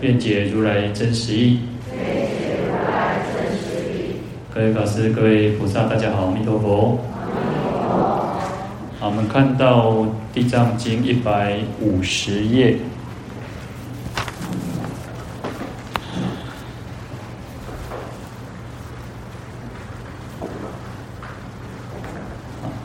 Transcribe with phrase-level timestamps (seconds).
[0.00, 1.60] 愿解如来真实义。
[4.54, 6.98] 各位法师、各位菩萨，大家好，阿弥陀佛。
[8.98, 9.90] 好，我们看到
[10.32, 12.78] 《地藏经》一百五十页，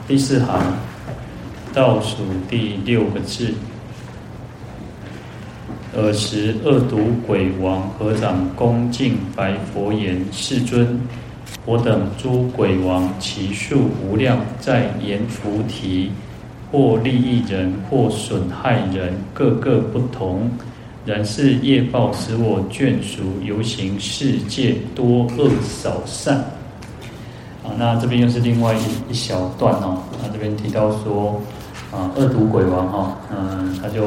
[0.05, 0.61] 第四行
[1.73, 2.17] 倒数
[2.49, 3.53] 第六个字。
[5.95, 10.99] 尔时，恶毒鬼王合掌恭敬白佛言：“世尊，
[11.65, 16.11] 我等诸鬼王，其数无量，在阎浮提，
[16.71, 20.49] 或利益人，或损害人，各个不同。
[21.05, 26.37] 然是业报，使我眷属游行世界，多恶少善。”
[27.63, 30.03] 啊，那这边又是另外一一小段哦。
[30.21, 31.41] 那这边提到说，
[31.91, 34.05] 啊，恶毒鬼王哈，嗯，他就。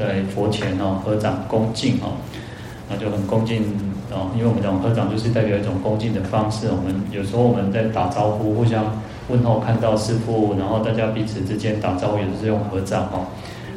[0.00, 2.16] 在佛前哦，合掌恭敬哦，
[2.88, 3.62] 那就很恭敬
[4.10, 6.68] 哦，因为我们讲合掌就是代表一种恭敬的方式。
[6.70, 8.96] 我们有时候我们在打招呼，互相
[9.28, 13.28] 问候，看到师父，然后大家彼此之间打招呼也是用合掌哦。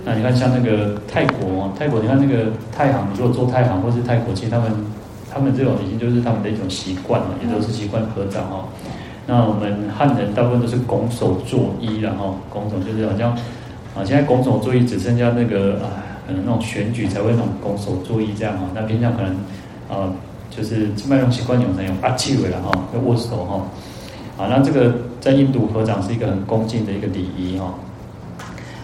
[0.06, 4.72] 那你看像那个泰国哦，泰国你看那个太行，如果做太行或是泰国，其实他们
[5.30, 8.72] 他们这种已经就是他们的一种习惯了，也都是习惯合掌哦。
[9.28, 13.32] 那我们汉人大部分都是拱手作揖，然后拱手就是好像
[13.94, 16.13] 啊，现在拱手作揖只剩下那个啊。
[16.34, 19.36] 能那种选举才会那种拱手作揖这样哈，那平常可能，
[19.90, 20.12] 呃，
[20.50, 23.62] 就是基本上习惯用才用阿气为了哈，要握手哈，
[24.36, 27.74] 好，那这个在印度合掌是一个很恭敬的一个礼仪哈，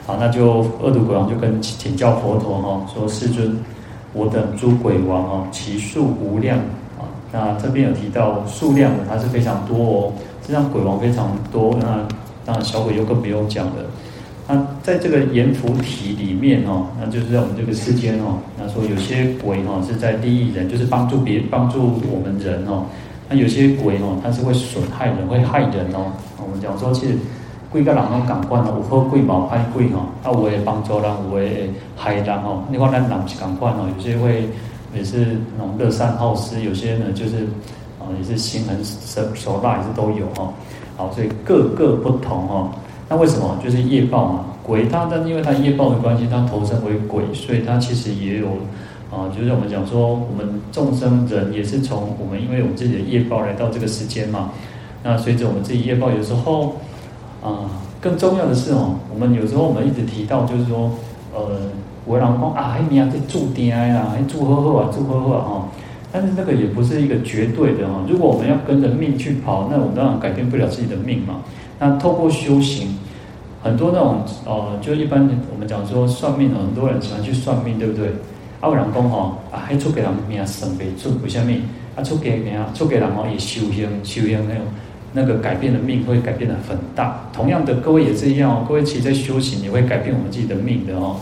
[0.06, 3.58] 好，那就恶毒鬼王就跟请教佛陀哈，说世尊，
[4.14, 6.58] 我等诸鬼王哦，其数无量
[6.98, 10.14] 啊，那这边有提到数量的，它是非常多哦，
[10.48, 12.08] 这样鬼王非常多，那
[12.46, 13.74] 当然小鬼又更不用讲了。
[14.52, 22.84] 那在这个阎浮提里面哦，那就是在我们这个世间哦，那说有些鬼哈是在利益人，就是帮助别帮助我们人哦。
[23.30, 26.12] 那有些鬼哦，它是会损害人，会害人哦。
[26.44, 27.14] 我们讲说，其实
[27.72, 30.00] 贵个人拢同款哦，有好贵冇坏鬼哈。
[30.24, 31.46] 啊，有的帮助人，有的
[31.96, 32.64] 害人哦。
[32.72, 34.50] 另外，咱人是同款哦，有些会
[34.96, 37.46] 也是那种乐善好施，有些呢就是
[38.00, 40.52] 啊也是心狠手手辣，也是都有哈。
[40.98, 42.72] 好，所以各个不同哦。
[43.10, 43.58] 那为什么？
[43.64, 44.46] 就是业报嘛。
[44.64, 48.46] 鬼他，但因为他业报的关系，他投生为鬼，所以他其实也有
[49.12, 54.52] 啊，就是我们讲说，我们众生人也是从我们，因为我们自己的业报来到这个世间嘛。
[55.02, 56.76] 那随着我们自己业报，有时候
[57.42, 57.66] 啊，
[58.00, 60.92] 更重要的是哦，我们有时候我们一直提到，就是说，
[61.34, 61.58] 呃，
[62.06, 65.68] 我老公啊，还命在注定啊，还祝贺贺啊，祝贺贺啊哈。
[66.12, 68.04] 但是那个也不是一个绝对的哈。
[68.08, 71.42] 如果我们要跟着命去跑，那我们当然改变不了自己的命嘛。
[71.80, 72.90] 那透过修行，
[73.64, 78.08] 很多那种哦，就一般我们讲说算命，很多人喜欢去算命，对不对？
[78.60, 81.54] 啊，有人讲吼，啊，还出给人命生不出，为什么？
[81.96, 84.64] 啊，出给人出给人哦，也修行修行那种
[85.14, 87.22] 那个改变的命会改变的很大。
[87.32, 91.16] 同样的，各位也是一样哦，各位其实在修行也会改变我们自己的命的哦。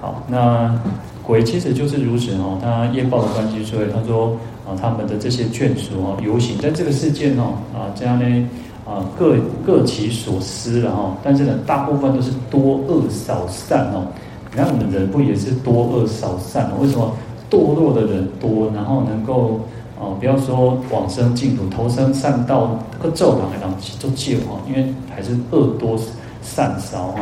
[0.00, 0.76] 好，那
[1.22, 4.36] 鬼其实就是如此哦，他业报的关系，所以他说
[4.66, 8.48] 啊，他们的这些眷属哦，游行在这个世界哦，啊，这样呢。
[8.92, 14.04] 啊，各各其所思了哈，但是呢，大部分都是多恶少善哦。
[14.50, 16.72] 你看我们人不也是多恶少善哦？
[16.82, 17.10] 为什么
[17.50, 19.60] 堕落的人多，然后能够
[19.98, 25.98] 哦，不要说往生净土、投生善道，个咒堂来讲都借哈，因为还是恶多
[26.42, 27.20] 善少哈。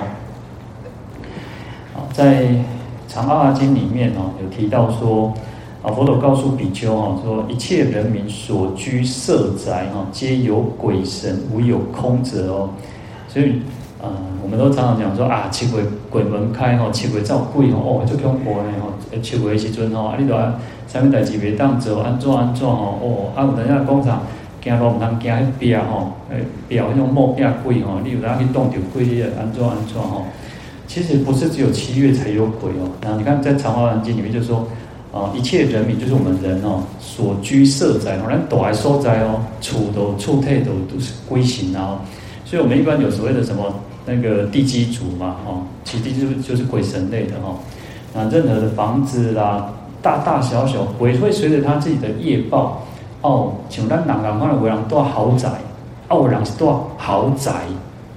[1.95, 2.47] 啊，在
[3.07, 5.33] 《长阿含经》里面哦，有提到说。
[5.83, 12.69] 啊，佛陀告诉比丘哈，说一切人民所居舍宅哈，皆有鬼神，无有空者哦。
[13.27, 13.63] 所以，
[13.99, 14.11] 呃，
[14.43, 18.93] 我们都常常讲说啊，七鬼鬼门开哦，七鬼造鬼哦，就恐怖呢吼。
[19.23, 20.55] 七鬼时阵吼，啊，你都啊，
[20.87, 22.99] 啥物代志袂当做，安怎安怎吼？
[23.01, 24.21] 哦，啊，有等下讲啥，
[24.63, 30.27] 行路毋通行迄壁吼，诶，壁迄种木壁鬼吼，你有哪去动着鬼，你安怎安怎吼？
[30.87, 32.91] 其实不是只有七月才有鬼哦。
[33.01, 34.69] 然后你看在《长阿含经》里面就说。
[35.13, 42.01] 啊，一切人民就是我们人哦，所居舍宅，哦，连躲来收宅哦，处都处退都都是归行啊。
[42.45, 43.75] 所以，我们一般有所谓的什么
[44.07, 47.59] 那个地基主嘛，哦，其实地基主就是鬼神类的哈。
[48.15, 52.83] 啊，任何的房子啦，大大小小，鬼会随着他自己的业报
[53.23, 55.49] 哦，像咱人讲，可能有人住豪宅，
[56.07, 57.53] 啊，有人是住豪宅，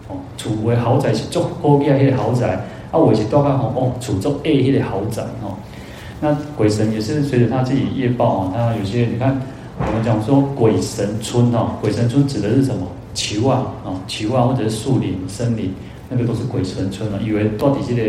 [0.08, 2.54] 哦，厝为豪宅是做高级迄个豪宅，
[2.92, 5.58] 啊，有是住较好哦，厝做 A 迄个豪宅哦。
[6.24, 9.38] 那鬼神也是随着他自己业报啊，他有些你看，
[9.78, 12.88] 我们讲说鬼神村哦，鬼神村指的是什么？
[13.14, 15.74] 树啊，啊，树啊，或者是树林、森林，
[16.08, 17.20] 那个都是鬼神村了。
[17.22, 18.02] 以为到底是个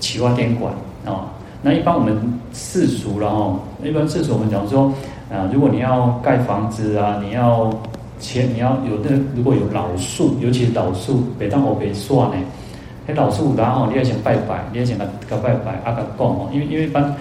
[0.00, 0.74] 树啊店馆
[1.06, 1.30] 啊？
[1.62, 2.16] 那一般我们
[2.52, 4.92] 世俗了哈，一般世俗我们讲说
[5.30, 7.72] 啊，如果你要盖房子啊，你要
[8.18, 12.36] 钱，你要有那、如果有老树，尤其是老树，北当我别算呢，
[13.06, 17.14] 那老树然后你要先拜拜，你要先给他拜拜，阿个供哦，因为因为一般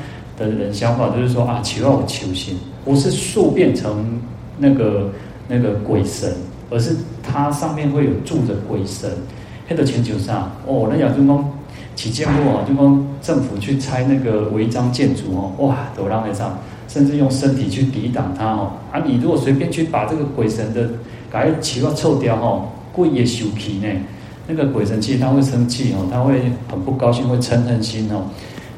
[0.46, 4.20] 的人想法就是说啊，树啊有树神，不是树变成
[4.58, 5.10] 那个
[5.48, 6.34] 那个鬼神。
[6.74, 9.12] 而是它上面会有住着鬼神，
[9.68, 11.44] 黑的全球上哦，那亚中公
[11.98, 16.58] 起见过啊，就讲政府去拆那个违章建筑哦，哇，都让在上，
[16.88, 18.72] 甚至用身体去抵挡它哦。
[18.90, 20.90] 啊，你如果随便去把这个鬼神的
[21.30, 23.88] 改起要臭掉哦，故意修皮呢，
[24.48, 28.24] 那个鬼神其实他会生气哦，他会很不高兴，会嗔恨心哦。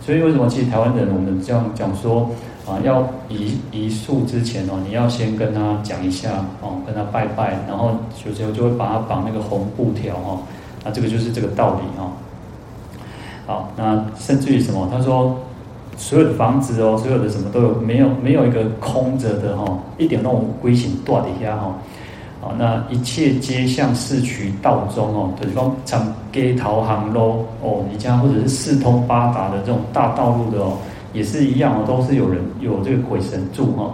[0.06, 2.30] 所以为什么其实台湾人我们这样讲说？
[2.66, 7.92] 啊，要移移树之前哦，你要先跟他讲一下哦，跟他拜拜，然后
[8.26, 10.40] 有时候就会把他绑那个红布条哈，
[10.86, 12.10] 那这个就是这个道理哈。
[13.46, 14.88] 好，那甚至于什么？
[14.90, 15.38] 他说
[15.98, 21.76] 所有的房子哦，所有的什么都有，没有没有一个空着的哈，一点那种规行断一下哈。
[22.44, 26.00] 好，那一切皆向四衢道中哦，就是说从
[26.34, 30.78] 街头巷路哦，你家或者是四通八达的这种大道路的哦。
[31.14, 33.94] 也是一样哦，都是有人有这个鬼神住哈，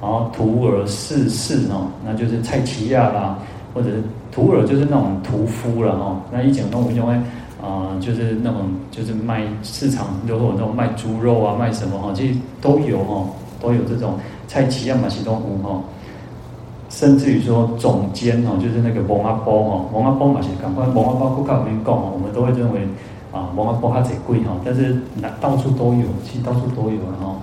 [0.00, 3.36] 然后徒儿侍士哦，那就是菜市仔啦，
[3.74, 4.00] 或者是
[4.30, 7.14] 徒儿就是那种屠夫了哈，那以前那种因为
[7.60, 8.60] 啊，就是那种
[8.92, 13.26] 就是卖市场就会有那种卖猪肉啊，卖什么哈，其实都有哈，
[13.60, 14.14] 都有这种
[14.46, 15.80] 菜市仔嘛，其中有哈，
[16.92, 22.86] 甚至于说总监哦，就是那个王阿波哈，王阿波嘛是赶快王阿波不跟我们讲，我们都会认为。
[23.32, 27.36] 啊，摩阿波哈贼贵哈，但是那到处都有，其实到处都有了哈。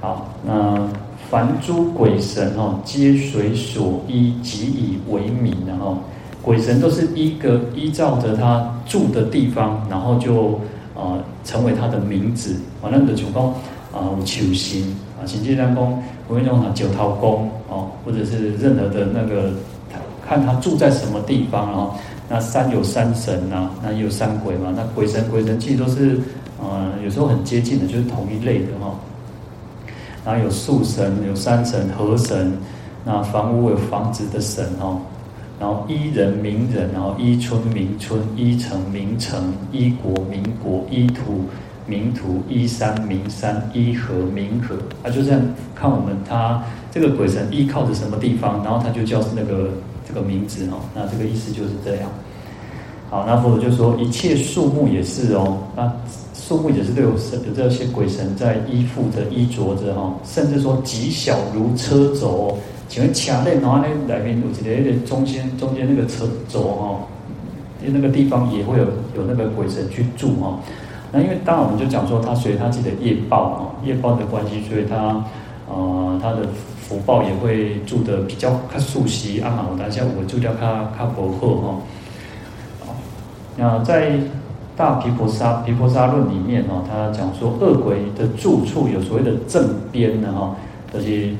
[0.00, 0.88] 好，那
[1.30, 5.98] 凡诸鬼神哈，皆随所依，即以为名然后，
[6.42, 10.54] 鬼神都是一个依照着他住的地方，然后就
[10.96, 12.56] 啊、呃、成为他的名字。
[12.82, 13.50] 反正的主公
[13.92, 19.52] 啊，有球星啊，行进三公，我跟你讲九桃宫哦，或者是任何的那个，
[20.26, 21.94] 看他住在什么地方然后。
[22.28, 24.74] 那山有山神呐、啊，那有山鬼嘛。
[24.76, 26.18] 那鬼神鬼神其实都是，
[26.60, 28.92] 呃，有时候很接近的，就是同一类的哈。
[30.24, 32.52] 然后有树神，有山神、河神。
[33.04, 34.98] 那房屋有房子的神哦。
[35.60, 41.44] 然后依人名人，然后依村名村，依城名城，依国名国，依土
[41.86, 44.76] 名土，依山名山，依河名河。
[45.02, 45.40] 啊，就这样
[45.74, 49.70] 看我们他这个鬼神依靠着什么地方，然后他就叫那个。
[50.08, 52.08] 这个名字哦，那这个意思就是这样。
[53.10, 55.92] 好，那佛陀就说，一切树木也是哦，那
[56.32, 62.56] 树木也是都有，有这些鬼神在依附着、依着着哈，甚至说极小如车轴，
[62.88, 67.00] 请问卡内哪里来边有这个中间中间那个车轴哈，
[67.84, 68.84] 因为那个地方也会有
[69.16, 70.56] 有那个鬼神去住哈。
[71.12, 75.24] 那因为当然我们就讲说，他随他自己的业报啊，业报的关系，所以他
[75.68, 76.46] 呃他的。
[76.86, 80.60] 福报也会住的比较他熟悉啊嘛，我等下我住掉较
[80.96, 82.94] 较薄厚哈。
[83.56, 84.12] 那在
[84.76, 90.54] 大毗婆沙毗婆沙论里面哦，他讲说恶鬼的住处有所谓的正边的哈，
[90.92, 91.34] 就是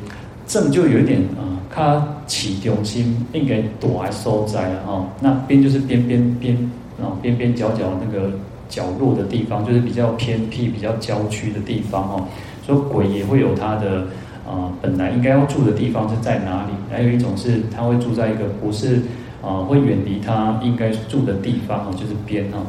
[0.49, 5.07] 正就有一点啊，他起中心应该躲来收在了哈。
[5.21, 6.57] 那边就是边边边
[7.00, 8.33] 啊边边角角那个
[8.68, 12.28] 角落的地方，就是比较偏僻、比较郊区的地方哈。
[12.66, 14.06] 所以鬼也会有它的。
[14.49, 16.68] 啊，本来应该要住的地方是在哪里？
[16.88, 19.02] 还有一种是，他会住在一个不是
[19.42, 22.62] 啊，会远离他应该住的地方哦，就是边哦。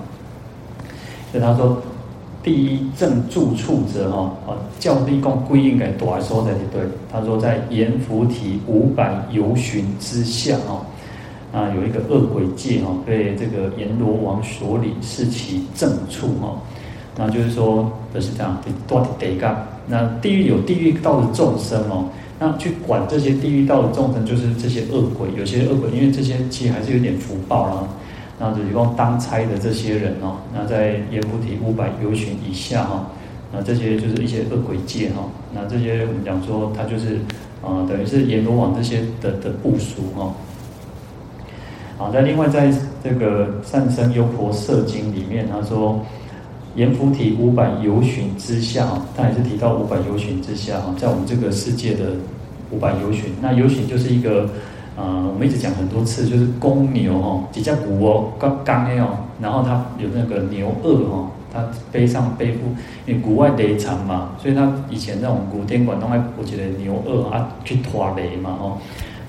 [1.31, 1.79] 所以他说，
[2.41, 6.81] 第一正住处者哈啊，教地公归应该躲来说的对。
[7.11, 10.81] 他说在阎浮提五百由旬之下哦，
[11.57, 16.61] 啊有一个恶鬼界哈，被这个阎罗王所领，是其正处哈。
[17.17, 19.65] 那就是说就是这样，多得干。
[19.87, 22.09] 那地狱有地狱道的众生哦，
[22.39, 25.29] 那去管这些地狱道的众生，就是这些恶鬼。
[25.35, 27.87] 有些恶鬼，因为这些其实还是有点福报啦。
[28.39, 33.09] 那就用当差的这些人哦，那在阎浮提五百由旬以下哈，
[33.51, 35.23] 那这些就是一些恶鬼界哈。
[35.55, 37.19] 那这些我们讲说，他就是
[37.63, 40.31] 啊、等于是阎罗王这些的的部属哈。
[41.97, 42.71] 好，那另外在
[43.03, 45.99] 这个《善生优婆塞经》里面，他说。
[46.75, 48.85] 阎浮提五百由旬之下，
[49.15, 52.11] 他也是提到五百由旬之下哈，在我们这个世界的
[52.69, 54.47] 五百由旬，那由旬就是一个。
[54.95, 62.59] 呃，我们一直讲很多次，就是公牛哦，几只牛哦，刚刚的哦，然后它有那个牛轭哦，它背上背负，
[63.05, 68.77] 因为古外雷长嘛，所以它以前那种古典馆都还我觉得牛轭啊去拖雷嘛哦，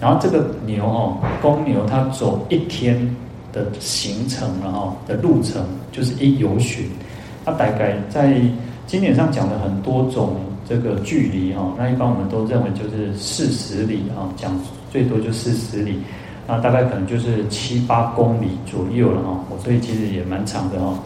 [0.01, 3.17] 然后这个牛哦，公牛它走一天
[3.53, 6.87] 的行程然后的路程就是一游巡，
[7.45, 8.41] 它大概在
[8.87, 10.37] 经典上讲了很多种
[10.69, 14.59] 这个距离哈，那一般我们都认为就是四十里啊讲。
[14.91, 15.99] 最多就四十里，
[16.47, 19.39] 那大概可能就是七八公里左右了哈。
[19.51, 20.99] 我所以其实也蛮长的哈。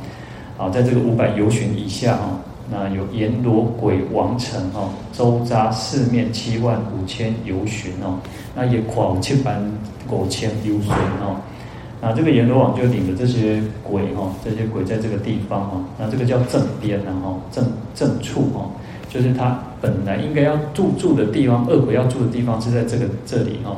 [0.56, 2.30] 好，在这个五百游巡以下哈，
[2.72, 8.18] 那有阎罗鬼王城哈，周匝四面七万五千游巡哦，
[8.56, 9.62] 那也跨七万
[10.08, 11.36] 五千由旬哦。
[12.00, 17.64] 那这个阎罗王就领着这些鬼哈，这些鬼在这个地方哈，那这个叫正边然后正
[17.94, 18.68] 正处哈。
[19.08, 23.76] 就是他本来应该要住住的地方，恶鬼要住的地方是在这个这里哈。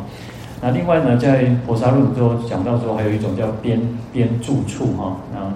[0.62, 3.80] 那另外呢，在婆沙论中讲到说，还有一种叫边
[4.12, 5.16] 边住处哈。
[5.32, 5.52] 那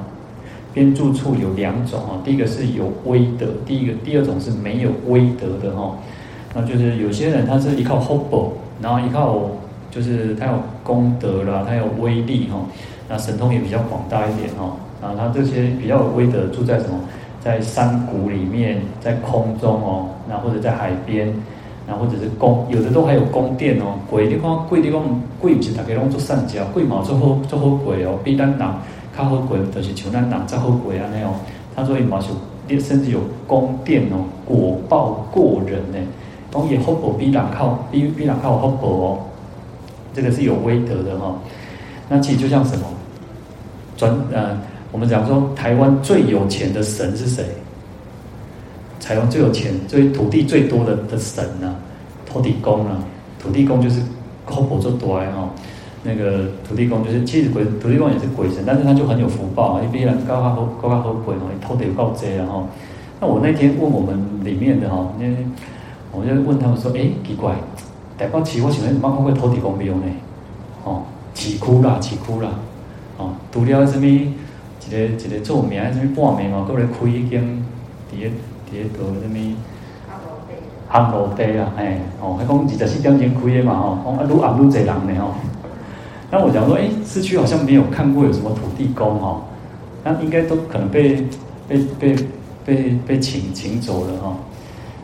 [0.78, 5.96] 边住处有两种哈，第一个是有威德，第一个第二种是没有威德的哈。
[6.54, 9.40] 那就是有些人他是依靠 hope，然后依靠
[9.90, 10.52] 就是他有
[10.84, 12.58] 功德啦，他有威力哈，
[13.08, 14.76] 那神通也比较广大一点哈。
[15.02, 16.98] 啊，他这些比较有威德，住在什么？
[17.40, 21.32] 在山谷里面，在空中哦，那或者在海边，
[21.86, 23.94] 那或者是宫，有的都还有宫殿哦。
[24.10, 25.02] 鬼地方，鬼地方，
[25.40, 28.58] 鬼不是大家拢做善家，鬼嘛做好做好鬼哦，比咱人
[29.18, 31.34] 较好鬼，就是像咱人较好鬼安尼哦。
[31.74, 35.98] 他说伊嘛是，甚至有宫殿哦，果报过人呢，
[36.52, 39.18] 讲伊福报比人靠，比比人靠福报哦。
[40.14, 41.38] 这个是有威德的哈、哦。
[42.08, 42.86] 那其实就像什么，
[43.96, 44.56] 转呃。
[44.90, 47.44] 我们讲说，台湾最有钱的神是谁？
[49.02, 51.76] 台湾最有钱、最土地最多的的神呢、啊？
[52.24, 52.96] 土地公啊，
[53.38, 54.00] 土地公就是
[54.46, 55.50] 福报做多哈。
[56.04, 59.82] 那个土地公就是，其实鬼土地公也是鬼神，但是他就很有福报啊。
[59.82, 62.46] 一般人高高好高高好鬼哦，偷得够贼啊。
[63.20, 65.26] 那我那天问我们里面的哈，那
[66.12, 67.54] 我就问他们说，哎，奇怪，
[68.16, 70.04] 台北市我想问，怎么看过土地公庙呢？
[70.84, 71.02] 哦，
[71.34, 72.50] 市区啦，市区啦，
[73.18, 74.06] 哦，除了什么？
[74.06, 77.42] 一个一个做名，什么半暝嘛，过来开一间，
[78.10, 78.26] 伫个
[78.70, 79.56] 伫个做什么？
[80.90, 85.34] 烘炉地啊，哎，哦，还讲二十四点钟开的嘛，吼，讲啊，愈暗愈济人呢，吼。
[86.30, 89.40] 那我讲说，哎，市区好像没有看过有什么土地公，哈，
[90.04, 91.26] 那应该都可能被
[91.66, 92.16] 被被
[92.66, 94.36] 被被请请走了，哈。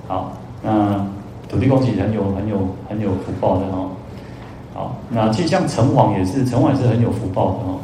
[0.06, 1.06] 好，那
[1.48, 3.88] 土地公其实很有很有很有福报的，哈。
[4.74, 7.78] 好，那其实像城隍也是，城隍也是很有福报的，哈。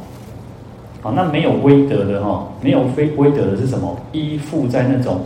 [1.02, 3.96] 好，那没有威德的哈，没有非威德的是什么？
[4.12, 5.22] 依附在那种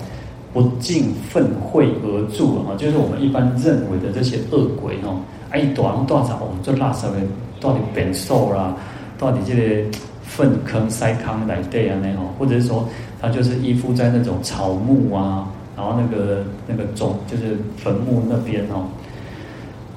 [0.53, 5.09] 不尽愤恚而住啊，就是我们一般认为的这些恶鬼哈。
[5.51, 7.17] 哎，短多少我们做垃圾的，
[7.65, 8.77] 到底变瘦啦，
[9.19, 12.87] 到底这个粪坑塞坑来对啊那种，或者是说
[13.23, 18.85] 他就是依附在那种草木啊，然后那个那个种就是坟墓那边哦。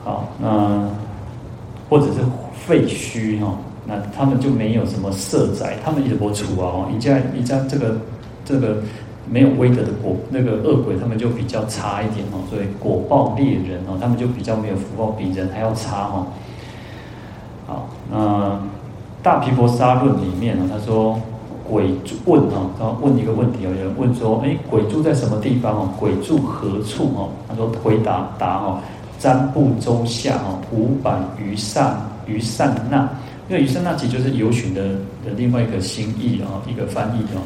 [0.03, 0.87] 好，那
[1.89, 2.19] 或者是
[2.65, 3.57] 废墟哈。
[3.89, 6.67] 那他们就没有什么色彩，他们也不出啊。
[6.67, 7.97] 哦你家你家这个
[8.43, 8.77] 这个
[9.29, 12.43] 没有威德的果，那个恶鬼，他们就比较差一点哦。
[12.49, 16.27] 所以果报猎人哦，他们就比较没有福报，比人还要差哦。
[17.67, 18.57] 好，那
[19.21, 21.19] 大毗婆沙论里面呢，他说
[21.69, 25.89] 鬼住问哦，他问一个问题啊，有人问说，哎，鬼住在什么地方哦？
[25.99, 27.29] 鬼住何处哦？
[27.45, 28.79] 他说回答答哦，
[29.19, 31.95] 瞻部洲下哦，五百余善
[32.25, 33.09] 余善那。
[33.49, 34.81] 因为余善那其实就是由旬的
[35.25, 37.43] 的另外一个新义啊，一个翻译哦。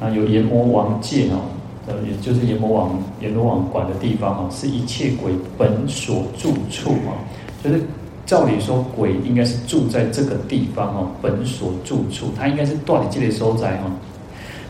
[0.00, 1.40] 啊，有阎魔王界哦，
[1.86, 2.90] 呃，也就是阎魔王
[3.22, 7.16] 阎罗王管的地方哦，是一切鬼本所住处啊。
[7.64, 7.80] 就是
[8.26, 13.90] 照理说，鬼应该是住在这个地方哦，本所住处，他应该是断你这类收在哦。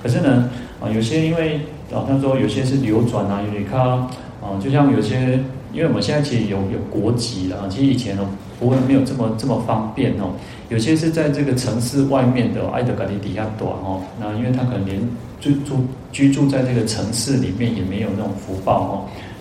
[0.03, 0.49] 可是呢，
[0.81, 1.57] 啊，有些因为
[1.93, 5.41] 啊，他说有些是流转啊，有点看啊，就像有些，
[5.73, 8.27] 因为我们现在其实有有国籍了啊，其实以前哦。
[8.59, 10.33] 不会没有这么这么方便哦，
[10.71, 14.99] 有些是在这个城市外面的爱德嘎迪底下短哦，那因为他可能连
[15.43, 18.93] 住住居住在这个城市里面也没有那种福报哦，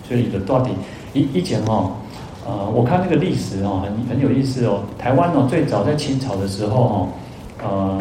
[0.06, 0.70] 所以的到底
[1.14, 1.92] 一以前哦，
[2.46, 7.08] 呃，我看那个历史哦，很很有意思哦，台湾哦最早在清朝的时候哦，
[7.62, 8.00] 呃，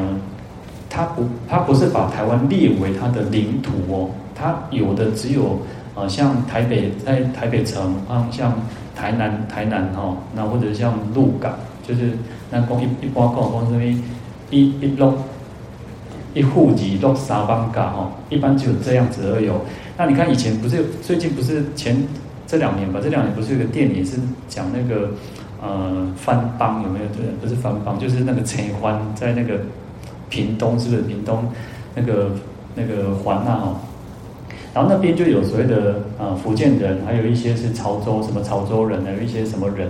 [0.90, 5.60] 他不他不是把台湾列为他的领土哦，他有的只有
[5.96, 8.54] 呃像台北在台北城啊像。
[8.98, 11.52] 台南，台南哈，那或者像鹿港，
[11.86, 12.12] 就是
[12.50, 15.14] 那讲一一般讲讲什么一一弄
[16.34, 19.50] 一户几落三万嘎哈，一般只有这样子而已。
[19.98, 22.08] 那你看以前不是最近不是前
[22.48, 23.00] 这两年吧？
[23.02, 25.10] 这两年不是有个电影是讲那个
[25.62, 27.06] 呃番邦有没有？
[27.08, 29.60] 对，不是番邦，就是那个陈欢在那个
[30.30, 31.48] 屏东，是不是屏东
[31.96, 32.32] 那个
[32.76, 33.78] 那个环那哦？
[34.74, 39.90] 然后那边就有所谓的呃福建人，还有一些是潮州什么潮州人，还有一些什么人，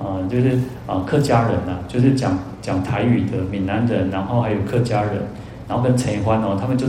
[0.00, 0.50] 呃就是
[0.86, 5.14] 啊、呃、客家人呐、就是讲讲台语的闽南人，然后还有客家人，
[5.68, 6.86] 然后跟陈欢哦，他们就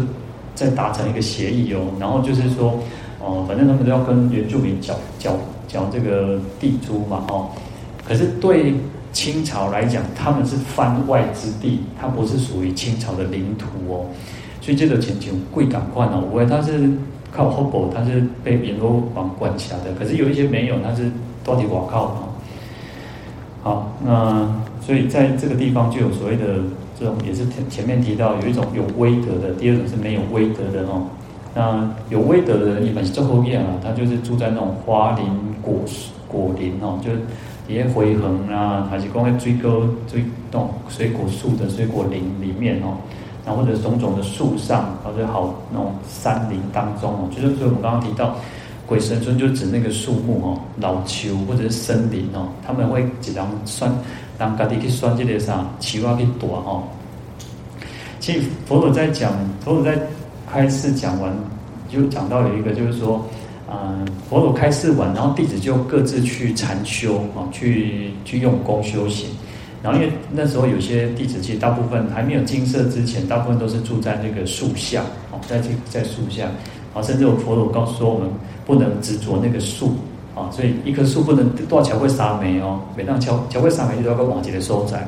[0.53, 2.79] 在达成一个协议哦，然后就是说
[3.23, 5.35] 哦、反正他们都要跟原住民缴缴
[5.67, 7.47] 缴这个地租嘛哦，
[8.07, 8.75] 可是对
[9.11, 14.05] 清朝来讲，他们是番外之地，它不是属于清朝的领土哦，
[14.61, 16.89] 所以这个钱就贵港宽哦，我他是。
[17.35, 21.09] 靠后补，他是被阎罗王管辖的，可是有一些没有，他是
[21.43, 22.29] 到底我靠啊。
[23.63, 24.47] 好，那
[24.85, 26.59] 所以在这个地方就有所谓的
[26.99, 31.07] 这种，也是前前面提到有一种有威德的，第二种是没有威德的哦。
[31.53, 35.25] 那有威德的人一般是最后面啊，他就是住在那种花林
[35.61, 35.75] 果
[36.27, 37.19] 果林哦，就是
[37.67, 42.97] 底下回横啊，还是讲在水果水种水果树的水果林里面哦。
[43.45, 48.37] 然后或者种种的树上，或者好那种山林当中哦，就是所以我们刚刚提到
[48.85, 53.93] 鬼神村，就指那个树木哦，老树或者是森林哦，他们会经常钻，
[54.39, 56.83] 让家己去钻这个啥树啊去躲哦。
[58.21, 59.99] 其实佛陀在讲，佛陀在
[60.53, 61.33] 开示讲完，
[61.89, 63.25] 就讲到有一个就是说，
[63.67, 69.31] 嗯，佛陀开示完，然后弟子就各自去禅修啊，去去用功修行。
[69.81, 76.45] 然后因为那时候有些弟子其实大部分还没有精舍之前，大部分都是住在那个树下，哦，在这在树下，
[76.93, 78.29] 啊，甚至有佛陀告诉说我们
[78.63, 79.95] 不能执着那个树，
[80.35, 85.07] 啊，所以一棵树不能多少桥会杀梅哦，每当桥桥会杀梅就要个瓦解的收窄。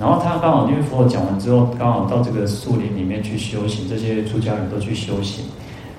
[0.00, 5.44] 然后他刚好因为佛陀讲完之后，刚好到这个树林里面去修行，这些出家人都去修行，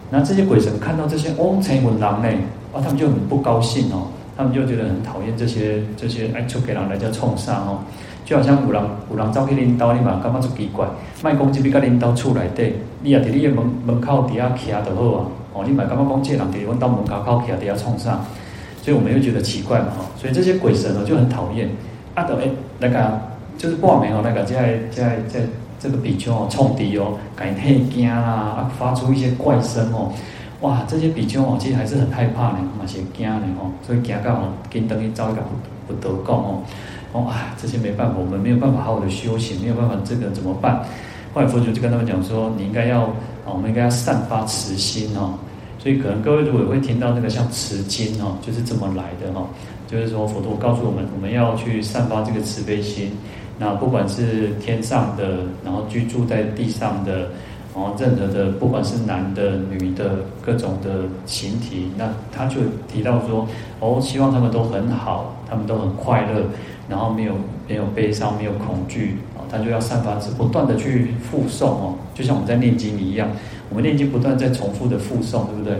[0.09, 2.27] 那这些鬼神看到这些哦，成文狼呢，
[2.73, 4.07] 啊，他们就很不高兴哦。
[4.37, 7.79] 他们就觉得很讨厌这些这些哎，就给人来叫冲上哦，
[8.25, 10.85] 就好像有人有人走去领导你嘛，干嘛就奇怪，
[11.23, 18.25] 卖公鸡比个领导出来对，你也在你的门门口底下徛就好啊，哦，你买干嘛讲这人给我到门口靠徛底下冲上，
[18.81, 21.69] 所以我们又觉得奇怪嘛，哈，所以这些鬼神呢就很讨厌，
[22.13, 23.17] 啊，等哎那个
[23.57, 25.41] 就是挂名哦，那个在在在
[25.79, 30.11] 这个比丘哦冲敌哦，感觉很惊啦，啊，发出一些怪声哦。
[30.61, 36.61] 哇，这些比丘哦，其实还是很害怕的，嘛是惊的哦，所以惊到哦，跟等于遭一个不不得功哦，
[37.11, 40.83] 哦啊，这些没办法，我们没有办法好好的修行，没有办法，这个怎么办？
[41.33, 43.01] 后来佛祖就跟他们讲说，你应该要
[43.45, 45.37] 啊，我们应该要散发慈心哦，
[45.77, 49.45] 所以可能各位如果会听到那个像持经哦，就是这么来的哈，
[49.87, 53.11] 就是说佛陀告诉我们，我们要去散发这个慈悲心，
[53.57, 57.29] 那不管是天上的，然后居住在地上的。
[57.77, 63.45] 然后任何的，不管是男的、女的，各种的形体，那他就提到说，
[63.81, 66.43] 哦，希望他们都很好，他们都很快乐，
[66.87, 67.33] 然后没有
[67.67, 73.27] 没有悲伤，没有恐惧，啊，他就要散发不断的去复诵哦，就像我们在念经一样，
[73.67, 75.75] 我们念经不断在重复的复诵，对不对？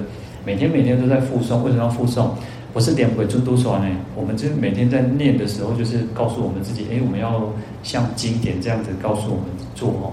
[0.45, 2.27] 每天每天都在复诵，为什么要复诵？
[2.75, 3.85] 不是点鬼尊都说呢？
[4.17, 7.49] 我们就每天在念的时候，就是告诉我们自己，哎，我们要
[7.83, 10.11] 像经典这样子告诉我们做哦。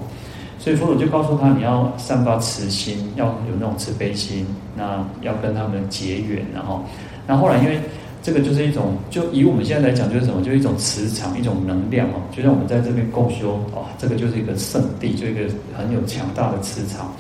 [0.61, 4.47] 所以佛祖就告诉他，你要散发慈心，要有那种慈悲心，
[4.77, 6.85] 那要跟他们结缘，然后，
[7.27, 7.81] 那后来因为
[8.23, 12.23] 这个就是一种，就以我们现在来讲，就是什么，就是一种磁场，一种能量哦。
[12.31, 15.41] 就像我们在这边共修，哇，这个就是一个圣地，就一个
[15.77, 17.13] 很有强大的磁场。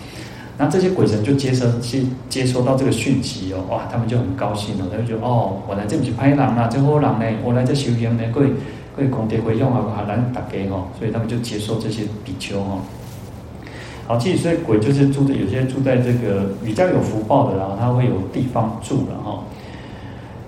[0.58, 8.52] 那这些鬼神就接收去接收到这个讯息哦，哇，他们就很高兴哦，他就哦，我来这里是拍人啊，这好人呢，我来这修行呢，可以
[8.94, 12.80] 可以功德回向啊，还来大家哦，所以他们就接受这些比丘哦。
[14.06, 19.38] 好，其实鬼就是住在有些住在这个比较有福报的，然后他会有地方住了哈。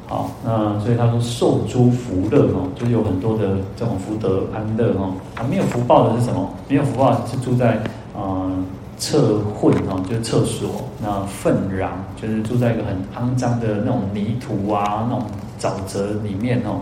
[0.06, 5.10] 好，那所以他说受诸福乐哈，就是有很多的这种福德安乐哈。
[5.36, 6.50] 啊，没有福报的是什么？
[6.68, 7.80] 没有福报是住在
[8.14, 8.50] 呃
[8.98, 10.82] 厕秽哈，就是厕所。
[11.00, 15.26] 那粪壤就是住在一个很肮脏的那种泥土啊，那种
[15.60, 16.80] 沼泽里面哦。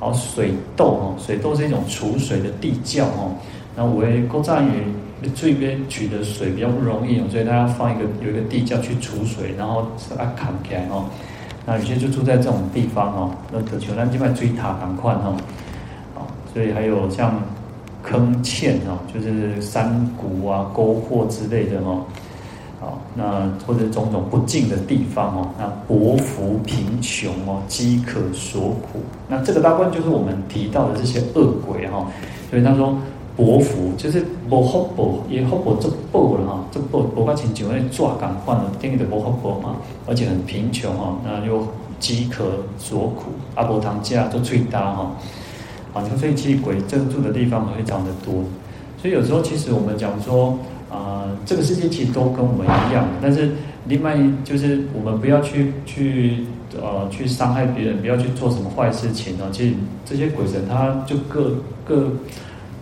[0.00, 3.32] 好，水痘哦，水痘是一种储水的地窖哦。
[3.76, 4.68] 那我也勾在于。
[5.36, 9.86] 这边取得水比较不容易，所以大家放一个有一个地窖去储水，然后
[10.18, 11.04] 啊扛起来哦。
[11.64, 15.36] 那有些就住在这种地方哦，那渴求那基本上追塔赶快哦。
[16.52, 17.40] 所以还有像
[18.02, 22.04] 坑堑哦，就是山谷啊、沟壑之类的哦。
[22.80, 29.00] 好，那或者种种不净的地方哦，那薄福贫穷哦，饥渴所苦。
[29.28, 32.06] 那这个大部分就是我们提到的这些恶鬼哈。
[32.50, 32.96] 所以他说。
[33.34, 41.66] 薄福，就是无福报，也福报足报了哈，足报报到亲像那抓钢换了，等于就无福报嘛，而且很贫穷哈，那又
[41.98, 42.44] 饥渴
[42.76, 45.10] 所苦，阿婆堂家都最大哈，
[45.92, 48.44] 啊所以其实鬼镇住的地方非常的多，
[49.00, 50.58] 所以有时候其实我们讲说。
[50.92, 53.50] 啊、这个世界其实都跟我们一样，但是
[53.86, 56.44] 另外就是我们不要去去
[56.78, 59.48] 呃去伤害别人，不要去做什么坏事情哦。
[59.50, 59.74] 其实
[60.04, 62.12] 这些鬼神他就各各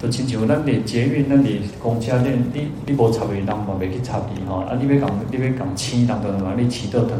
[0.03, 4.65] 的亲情，那你捷运那你公交店，你你无插伊，人嘛袂去插伊哈。
[4.65, 7.13] 啊，你要讲你要讲钱，人都嘛，你起得的？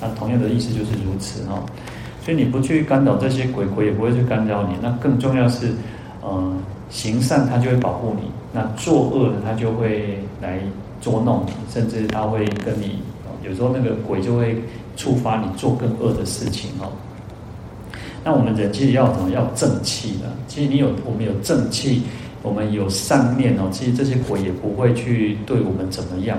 [0.00, 1.66] 那同样的意思就是如此哈。
[2.28, 4.74] 所以你不去干扰这些鬼鬼，也不会去干扰你。
[4.82, 5.68] 那更重要是，
[6.20, 6.52] 呃。
[6.90, 10.58] 行善，他就会保护你；那作恶的，他就会来
[11.02, 12.98] 捉弄你，甚至他会跟你，
[13.46, 14.62] 有时候那个鬼就会
[14.96, 16.92] 触发你做更恶的事情哦。
[18.24, 19.30] 那我们人其实要什么？
[19.30, 20.30] 要正气的。
[20.46, 22.02] 其实你有，我们有正气，
[22.42, 23.68] 我们有善念哦。
[23.70, 26.38] 其实这些鬼也不会去对我们怎么样。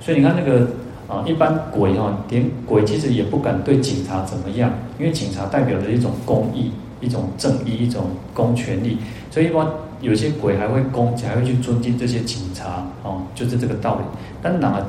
[0.00, 0.68] 所以你看那个
[1.08, 8.98] 啊，一般鬼哈，连鬼其实也不敢对警察怎么样，因为警察代表着一种公义、一种正义、一种公权力，
[9.30, 9.66] 所以一般。
[10.00, 14.02] 有些鬼还会恭，还会去尊敬这些警察哦，就是这个道理。
[14.42, 14.84] 但哪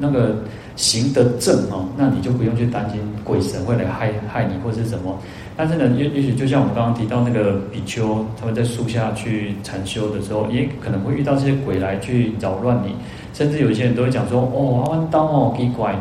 [0.00, 0.34] 那个
[0.74, 5.16] 行得正哦，那你就不用去担心鬼神会来害害你或是什么。
[5.56, 12.96] 但是呢，也也许就像我们刚刚提到那个比丘，他们在树下去禅修的时候，也可能会遇到这些鬼来去扰乱你。
[13.32, 15.94] 甚至有些人都会讲说：“哦，阿弯刀哦，奇怪，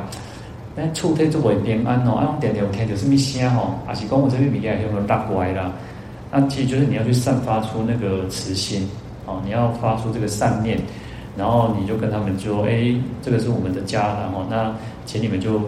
[0.76, 5.72] 那厝体做袂平安哦，阿弯点点有听到什么声哦，还是讲我这边物件有没有打怪啦？”
[6.32, 8.88] 那其实就是你要去散发出那个慈心，
[9.26, 10.78] 哦，你要发出这个善念，
[11.36, 14.72] 然后你就跟他们说，哎，这个是我们的家，然后那
[15.06, 15.60] 请你们就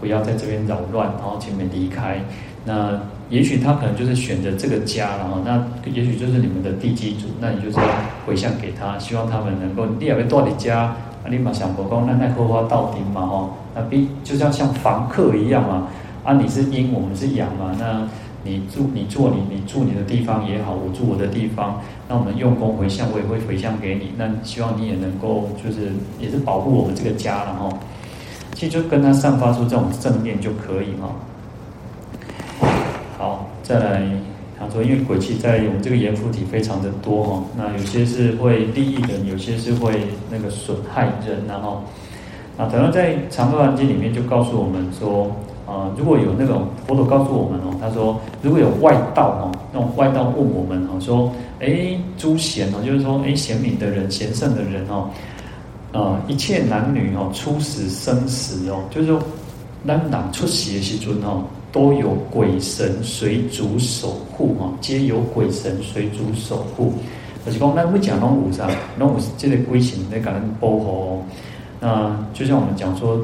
[0.00, 2.18] 不要在这边扰乱，然后请你们离开。
[2.64, 2.98] 那
[3.30, 5.62] 也许他可能就是选择这个家，然后那
[5.92, 7.86] 也许就是你们的地基主，那你就是要
[8.26, 10.80] 回向给他，希望他们能够你也要多你家，
[11.24, 15.88] 啊立马想佛光，那那荷花到顶嘛，哈，那比就像像房客一样嘛，
[16.24, 18.08] 啊，你是阴，我们是阳嘛，那。
[18.44, 24.12] 你住你住你你住你的地方也好，我住我的地方，那我们用功回向，我也会回向给你。
[24.16, 27.68] 那希望你也能够就是也是保护我们这个家，然后
[28.54, 31.12] 其实就跟他散发出这种正念就可以哈。
[33.18, 34.02] 好，再来
[34.58, 40.00] 他说，因为鬼气在我们这个阎浮体非常的多哈，那有些是会利益人，有些是会
[40.30, 41.82] 那个损害人，然后
[42.56, 45.30] 啊，等到在《长阿含经》里面就告诉我们说。
[45.68, 55.10] 啊、呃，如果有那种佛陀告诉我们哦，他说如果有外道哦，那种外道问我们哦，说，哎，诸贤哦，就是说，哎，贤明的人、贤圣的人哦，
[55.92, 59.20] 呃，一切男女哦，初死生死哦，就是说，
[59.82, 66.92] 男男出世时阵哦，都有鬼神随主守护哈，皆有鬼神随主守护。
[67.44, 71.22] 就是讲，咱会讲拢有啥，拢有这个鬼神在感恩保护。
[71.80, 73.20] 那就像我们讲说。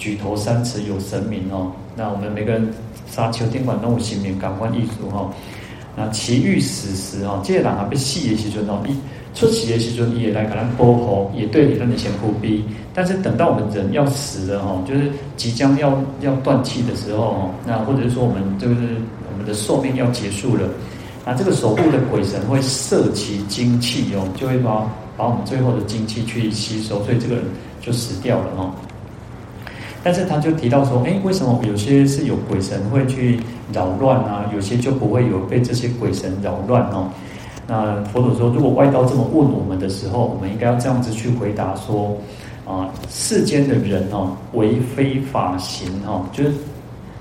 [0.00, 2.72] 举头三尺有神明哦，那我们每个人
[3.10, 5.28] 杀求天管动物性命感官艺术哈，
[5.96, 8.94] 那其欲死时哦，这些人还被死的时阵哦，一
[9.34, 12.64] 出奇的时阵也来给咱保护，也对你让你先不逼。
[12.94, 18.74] 但是等到我们人要死了哈，就是即将要要断气的时候哈，那或者是说我们就是
[19.30, 20.68] 我们的寿命要结束了，
[21.24, 27.44] 那这个守护的鬼神会摄其精气哦，就会把把我们最后的精气去吸收，所以这个人
[27.80, 28.74] 就死掉了哈。
[30.02, 33.38] 但是他就提到说，哎，为什么有些是有鬼神会去
[33.72, 34.50] 扰乱啊？
[34.54, 37.08] 有些就不会有被这些鬼神扰乱哦。
[37.70, 42.16] 那佛陀说，如果外道这么问我们的时候，我们应该要这样子去回答说，
[42.66, 46.52] 啊，世间的人哦，为非法行哦，就是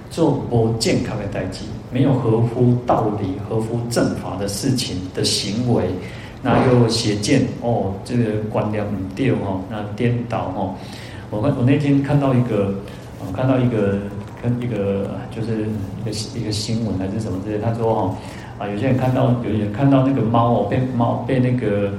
[0.10, 5.84] 做不健康的代际，没有合乎道理、合乎正法的事情的行为，
[6.42, 10.74] 那又邪见哦，这个观念不对哦，那颠倒哦。
[11.30, 12.74] 我看我那天看到一个，
[13.20, 13.98] 我，看到一个
[14.42, 15.64] 跟一个就是
[16.00, 18.16] 一个一个新闻还是什么之类，他说哈，
[18.60, 21.91] 啊，有些人看到有些人看到那个猫哦，被猫被那个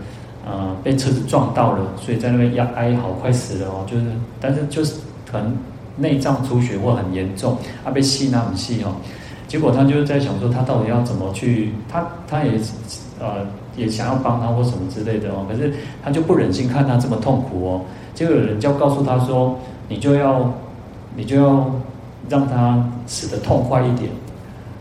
[0.47, 4.07] 呃被车子撞到了，所以在那边压哀嚎，快死了哦，就是
[4.41, 4.95] 但是就是
[5.31, 5.57] 可能
[5.97, 8.95] 内脏出血或很严重，啊被吸那么吸哦，
[9.47, 12.53] 结果他就在想说他到底要怎么去，他他也
[13.21, 15.73] 呃也想要帮他或什么之类的哦，可是
[16.05, 17.81] 他就不忍心看他这么痛苦哦。
[18.15, 19.57] 结果有人就告诉他说
[19.89, 20.53] ：“你就要，
[21.15, 21.71] 你就要
[22.29, 24.11] 让他死得痛快一点，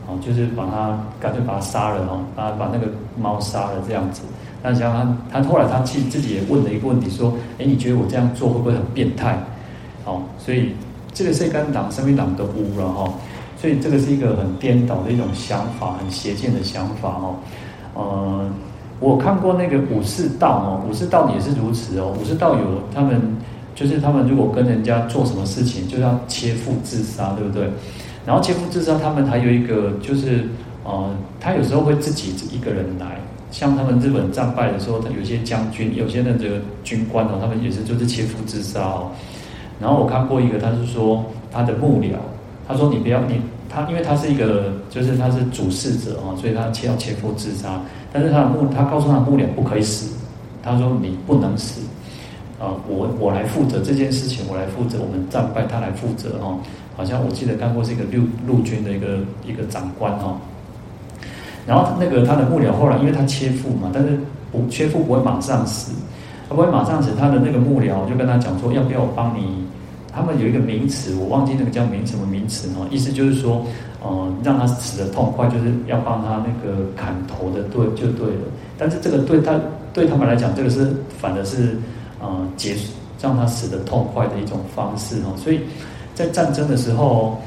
[0.07, 2.87] 哦，就是把他干脆把他杀了哦，把把那个
[3.19, 4.21] 猫杀了这样子。
[4.63, 9.37] 但是他他后来他自自己也问了一个问题说：，哎，你觉得我这样做会不会很变态？
[10.05, 10.71] 哦，所以
[11.13, 13.13] 这个是跟党、生命党都污了哈。
[13.59, 17.35] 所以这个是一个很颠倒的一种想法，很邪见的想法哦。
[17.95, 18.49] 呃，
[18.99, 22.13] 我看过那个武士道哦，武士道也是如此哦。
[22.21, 23.19] 武士道有他们，
[23.73, 27.67] 就是他们如果跟人家做什么事情，就要切腹自杀，对不对？
[28.27, 30.43] 然后切腹自杀，他们还有一个就是，
[30.83, 31.09] 呃，
[31.39, 33.17] 他有时候会自己一个人来。
[33.51, 39.11] 像他们日本战败的时候，他有些将军，有些那个军官哦，他们也是就是切腹自杀哦。
[39.79, 42.17] 然后我看过一个，他是说他的幕僚，
[42.67, 47.79] 他说你不要你他，因为他是一个就是他是主事者哦，所以他切要切腹自杀。
[48.11, 50.13] 但是他的幕，他告诉他的幕僚不可以死，
[50.61, 51.79] 他说你不能死，
[52.59, 56.59] 啊，我我来负责这件事情，我来负责我们战败，他来负责哦。
[56.95, 60.37] 好像我记得看过是一个陆陆军的一个一个长官哦。
[61.65, 64.19] 然后那个他的幕僚后来，因为他切腹嘛，但是
[64.51, 65.93] 不切腹不会马上死，
[66.49, 69.65] 他不会马上死，他的那个幕僚就跟他讲说，要不要我帮你？
[70.11, 73.65] 他们有一个名词，我忘记那个叫名什么名词哦，意思就是说。
[73.99, 78.41] 呃，让他死的痛快，就是要帮他那个砍头的对就对了。
[78.77, 79.59] 但是这个对他
[79.91, 81.75] 对他们来讲，这个是反的是
[82.19, 85.33] 呃结束让他死得痛快的一种方式哦。
[85.37, 85.61] 所以
[86.13, 87.39] 在战争的时候，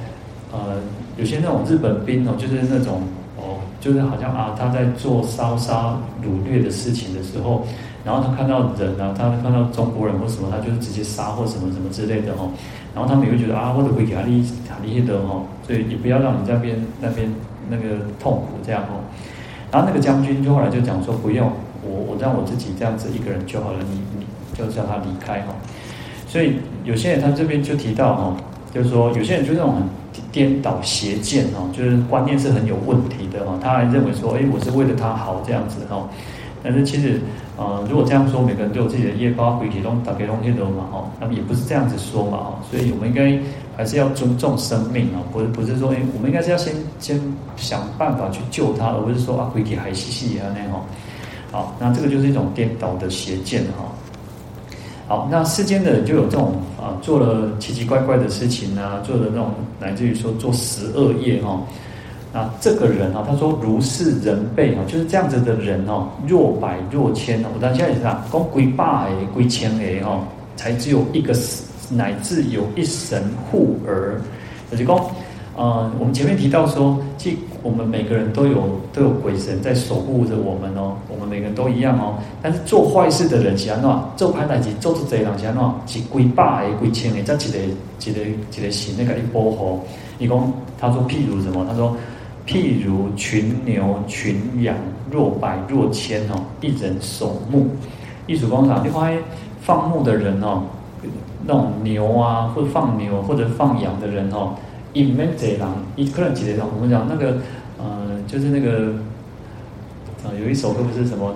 [0.53, 0.81] 呃，
[1.17, 3.03] 有些那种日本兵哦，就是那种
[3.37, 7.67] 哦，就是好像啊他在做烧杀掳掠的事情的时候，
[8.05, 12.51] 然后他看到人啊，他看到中国人或什么，他就是直接杀或什么什么之类的哦。
[12.95, 17.33] 然后他们也会觉得啊，我都会给他立他立的哦，所以也不要让你在边那边
[17.69, 18.99] 那个痛苦这样哦。
[19.71, 21.49] 然后那个将军就后来就讲说，不用
[21.85, 24.27] 我我让我自己这样子一个人就好了，你你
[24.67, 25.55] 就叫他离开哈。
[26.27, 28.37] 所以有些人他这边就提到哈，
[28.75, 29.83] 就是说有些人就这种很
[30.31, 33.59] 颠倒邪见哦，就是观念是很有问题的哈。
[33.61, 36.09] 他还认为说，哎，我是为了他好这样子哈。
[36.63, 37.19] 但是其实，
[37.57, 43.37] 呃，如果这样说，每个人都有自己的业报，回体中打给龙天龙嘛，哦，那么也不是这样子说嘛，哦，所以我们应该
[43.75, 47.19] 还是要尊重生命啊，不是不是说，哎，我们应该是要先先
[47.57, 50.71] 想办法去救他，而不是说啊，回体还细细啊那样，
[51.51, 53.90] 好，那这个就是一种颠倒的邪见哈。
[55.11, 61.61] 好，那世间的人就有这种啊，做了奇奇怪怪的事情啊，做的那种乃至于说做十恶业哈。
[62.33, 67.49] 那，这个人啊，他说如是人辈啊，就是这样子的人哦，若百若千哦。
[67.53, 71.37] 我当现在也是啊，讲归百个归千个哈，才只有一个
[71.91, 73.21] 乃至有一神
[73.51, 74.21] 护耳。
[74.71, 74.97] 就是讲，
[75.61, 82.15] 呃，我们前面提到说，即我们每个人都有都有鬼神在守护着我们哦，我们每个人都一样哦。
[82.41, 83.91] 但是做坏事的人是安怎？
[84.17, 85.63] 做歹代志做出贼人是安怎？
[85.87, 88.21] 是归百个归千个，这一个一个
[88.57, 89.81] 一个是那个一保护。
[90.17, 91.67] 你讲，他说譬如什么？
[91.69, 91.95] 他说。
[92.47, 94.75] 譬如群牛群羊，
[95.09, 97.69] 若百若千哦，一人守牧。
[98.27, 99.19] 艺术工厂，你发现
[99.61, 100.63] 放牧的人哦，
[101.45, 104.55] 那种牛啊，或者放牛或者放羊的人哦，
[104.93, 106.61] 一面贼狼，一可能几个人。
[106.75, 107.37] 我们讲那个
[107.79, 108.93] 呃，就是那个
[110.25, 111.35] 呃，有一首歌不是什么，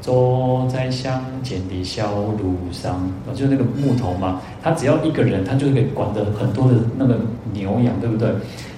[0.00, 7.18] 走在乡间的小路上，就是那个木头嘛，他只要一个人，他就可以管着很多的那个
[7.52, 8.28] 牛羊，对不对？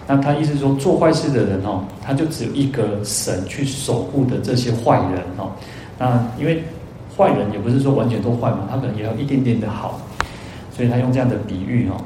[0.07, 5.51] 那他意思说，做坏事的人哦，他就只有一个神去守护的这些坏人哦。
[5.99, 6.63] 那因为
[7.17, 10.01] 坏人也不是说完全都坏嘛，他可能也有一点点的好，
[10.71, 12.01] 所以他用这样的比喻哦。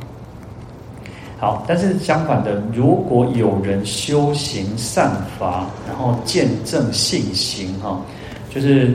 [1.41, 7.99] 好，但是相反的，如果有人修行善法，然后见证信行哈，
[8.55, 8.95] 就是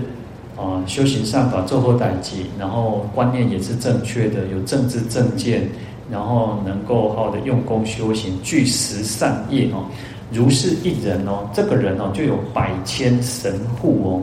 [0.56, 5.68] 啊修行善法做后代机，然后观念也是正确的，有正知正见。
[6.08, 9.84] 然后能够好的用功修行，具十善业哦，
[10.32, 14.22] 如是一人哦，这个人哦就有百千神护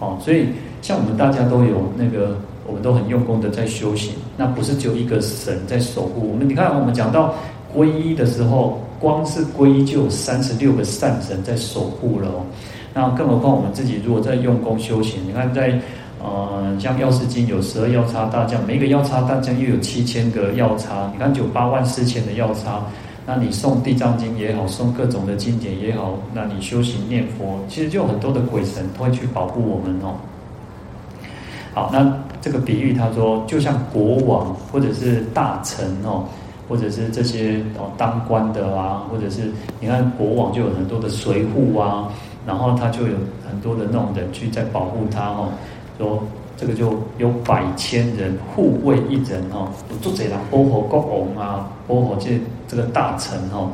[0.00, 0.46] 哦，哦，所以
[0.80, 2.38] 像我们大家都有那个，
[2.70, 6.48] 我们都很用功的在修行，那不是只有一个神在守护我们。
[6.48, 7.34] 你看我们讲到
[7.76, 12.46] 皈依的时候，光是皈依就有三十六个善神在守护了哦，
[12.94, 15.80] 那更何况我们自己如果在用功修行，你看在。
[16.22, 22.84] 呃，像药师经有十二药叉大将，每一个药叉大将又有七千个药叉，你看就八万四千的药叉。
[23.24, 30.12] 那你送地藏经也好，送各种的经典也好，那你修行念佛，其实就有很多的鬼神都会去保护我们哦。
[31.80, 36.24] 好，那这个比喻他说，就像国王或者是大臣哦，
[36.68, 42.06] 或者是这些哦当官的啊，或者是你看国王就有很多的随扈啊，
[42.46, 43.14] 然后他就有
[43.48, 45.48] 很多的那种人去在保护他哦。
[45.96, 46.22] 说
[46.54, 52.38] 这个就有百千人护卫一人哦，有做贼人保护国王啊，保护这
[52.68, 53.70] 这个大臣哦。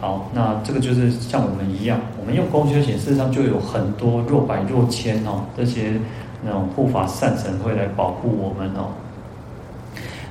[0.00, 5.94] 好，那这个就是像我们一样，我们用功修行，事实上就有很多若百若千哦，这些
[6.44, 8.88] 那种护法善神会来保护我们哦。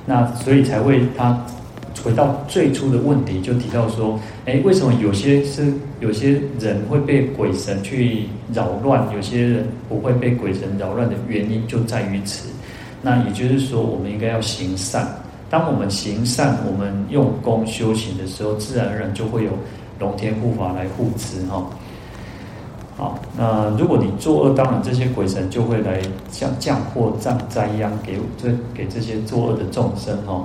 [0.06, 1.38] 那所以才会他
[2.02, 12.48] 回到最初的问题，就提到说，哎，为什么有些是有些人会被鬼神去扰乱，有些人不会被鬼神扰乱的原因就在于此。
[13.02, 15.06] 那也就是说，我们应该要行善。
[15.50, 19.50] 当我们行善，我们用功修行的时候，自然而然就会有
[19.98, 21.68] 龙天护法来护持哈。
[23.00, 30.44] 好，那如果你作恶，当然这些鬼神就会来降降祸降灾殃给这给这些作恶的众生哦。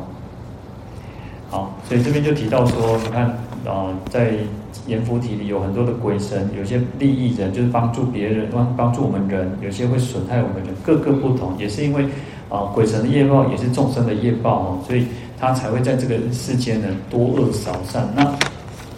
[1.49, 3.25] 好，所以这边就提到说，你看
[3.67, 4.35] 啊，在
[4.87, 12.05] 阎浮提里有很多的鬼神，有些利益人就是帮助别人，帮帮助我们人；有些会损害我们人，各个不同，也是因为。
[12.47, 18.07] 啊，鬼神的业报也是众生的业报哦，所以他才会在这个世间呢多恶少善。
[18.15, 18.23] 那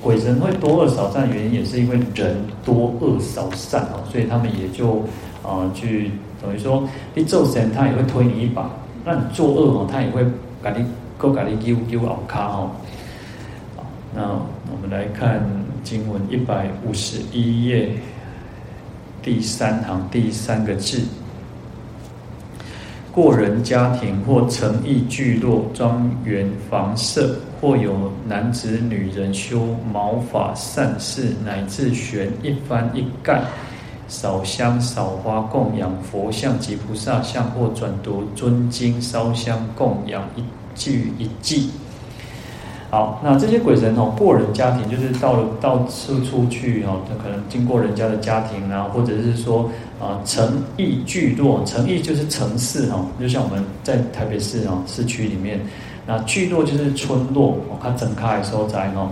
[0.08, 5.04] 鬼神会多恶少善的原因，也是因为人多恶少善哦，所以他们也就
[5.44, 8.72] 啊去等于说，你做神他也会推你一把，
[9.04, 10.24] 那你作恶哦，他也会
[10.64, 10.86] 给你
[11.18, 12.72] 够给你丢丢奥卡哦。
[14.16, 14.22] 那
[14.72, 15.46] 我们来看
[15.84, 17.90] 经文一百五十一页
[19.22, 21.02] 第三行第三个字。
[23.18, 33.42] 过人家庭或城邑聚落庄园房舍，或有男子女人修毛发善事，乃至悬一幡一盖，
[34.08, 40.44] 扫香扫花供养佛像及菩萨像，或转读尊经烧香供养一
[40.76, 41.70] 句一偈。
[42.90, 49.70] 好，那这些鬼神哦，过人家庭就是到了到处出去哦，他可能经过人家的家庭啊，或者是说
[50.00, 55.60] 啊，城邑聚落，城邑就是城市哦，就像我们在台北市哦，市区里面，
[56.06, 59.10] 那聚落就是村落哦，它整开所在哦，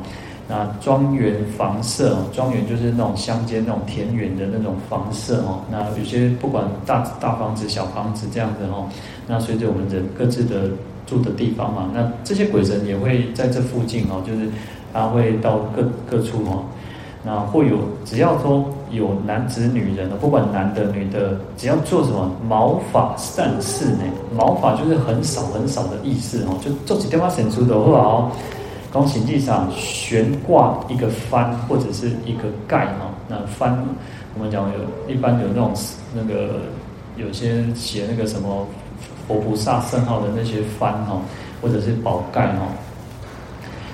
[0.47, 8.88] 那庄园房舍哦，庄园就是那种乡间那种田园的那种房舍哦，那有些不管大大房子、小房子这样子哦，
[9.27, 10.69] 那随着我们人各自的。
[11.08, 14.49] 住的地方嘛，那这些鬼神也会在这附近哦，就是
[14.91, 16.65] 他会到各各处哦，
[17.23, 24.03] 那会有只要说有男子女人的，不管男的女的，只要做什么毛法善事呢？
[24.36, 28.31] 毛法就是很少很少的意思哦，就做起电话神出的话哦，
[28.95, 33.75] 恭喜地上悬挂一个幡或者是一个盖哈，那幡
[34.34, 35.73] 我们讲有一般有那种
[36.13, 36.62] 那个
[37.17, 38.65] 有些写那个什么。
[39.27, 41.19] 佛菩萨圣号的那些幡哈，
[41.60, 42.67] 或者是宝盖哈，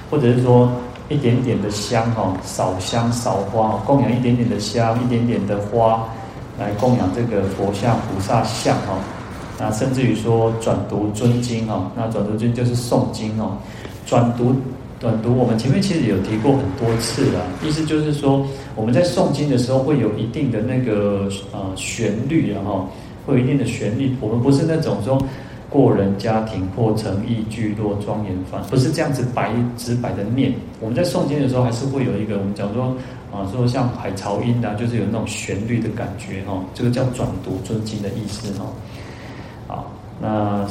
[0.10, 0.70] 或者是说
[1.08, 6.04] 一点点的香哈，烧香烧花，供养一点点的香，一点点的花
[6.60, 9.00] 来供养这个佛像、菩萨像哈。
[9.58, 13.58] 那甚至于说转读尊经哈，那转读经就是诵经哦。
[14.06, 14.54] 转读
[15.02, 22.88] 转读，我们前面其实有提过很多次了，意思就是说我们在诵经的时候会有一定的那个呃旋律然后。
[23.24, 25.16] 会有一定的旋律，我们不是那种说
[25.70, 30.52] 过人家庭或城邑聚落庄严房，不是这样子白直白的念。
[30.80, 32.98] 我们在诵经的时候，还是会有一个我们讲说
[33.32, 36.60] 啊，说像海潮音啊，就是有那种旋律的感觉哈。
[36.74, 38.66] 这个叫转读尊经的意思哈。
[39.68, 40.68] 好，那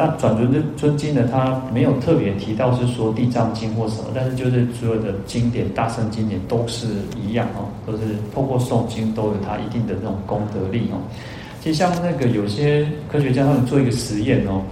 [0.00, 6.86] 那转轮的尊经呢，它没有特别提到是说地藏经或什么，但是就是所有的经典、大圣经典都是
[7.20, 11.02] 一样哦，都是透过诵经都有它一定的那种功德力哦。
[11.60, 14.62] 其实像那个有些科学家他们做一个实验哦，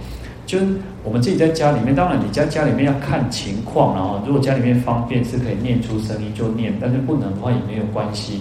[0.45, 0.65] 就是
[1.03, 8.39] 我们自己在家里面，当然你在家里面要看情况，然后如果家里面方便是可以念出声音就念，但是不能的话也没有关系。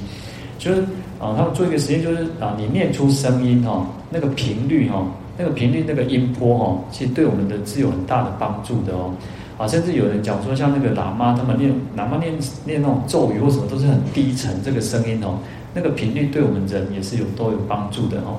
[0.57, 0.83] 就是
[1.19, 5.05] 啊，他们做一个实验，就是啊，你念出声音哈，那个频率哈，
[5.39, 9.13] 那个频率那个音波哈，其实对我们的是有很大的帮助的哦。
[9.59, 15.39] 啊，甚至有人讲说，像那个喇嘛他们念喇嘛念念那种咒语或什么，都是很低沉这个声音哦。
[15.73, 18.37] 那个频率对我们人也是有都有帮助的哦。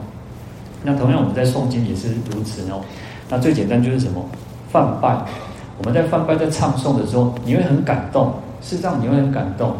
[0.84, 2.82] 那同样我们在诵经也是如此哦。
[3.30, 4.24] 那最简单就是什么？
[4.72, 5.26] 梵呗。
[5.80, 9.76] 我们在梵呗在唱诵的时候，你会很感动，事实上你会很感动。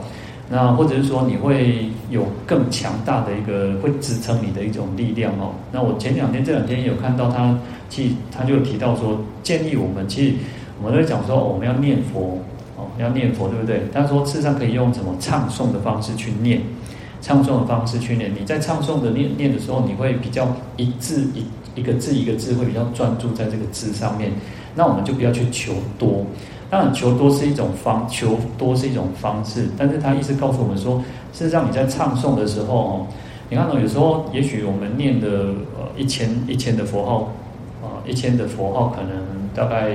[0.50, 5.52] 那或者是说你会有更强大的一个会支撑你的一种力量哦。
[5.72, 7.58] 那我前两天这两天有看到他，
[7.90, 10.36] 其实他就提到说，建议我们其实
[10.82, 12.40] 我们都讲说，我们要念佛
[12.78, 13.82] 哦，要念佛对不对？
[13.94, 16.62] 他说事实上可以用什么唱诵的方式去念。
[17.20, 24.32] 唱诵的方式去念，你在唱诵的念念的时候，你会比较一字一一个字一个字会比较专注在这个字上面。
[24.76, 26.24] 那我们就不要去求多，
[26.70, 29.68] 当然求多是一种方，求多是一种方式。
[29.78, 31.02] 但是他意思告诉我们说，
[31.32, 33.08] 事实上你在唱诵的时候哦，
[33.50, 35.28] 你看到有时候也许我们念的
[35.78, 37.32] 呃一千一千的佛号
[37.82, 39.12] 啊，一千的佛号可能
[39.56, 39.92] 大概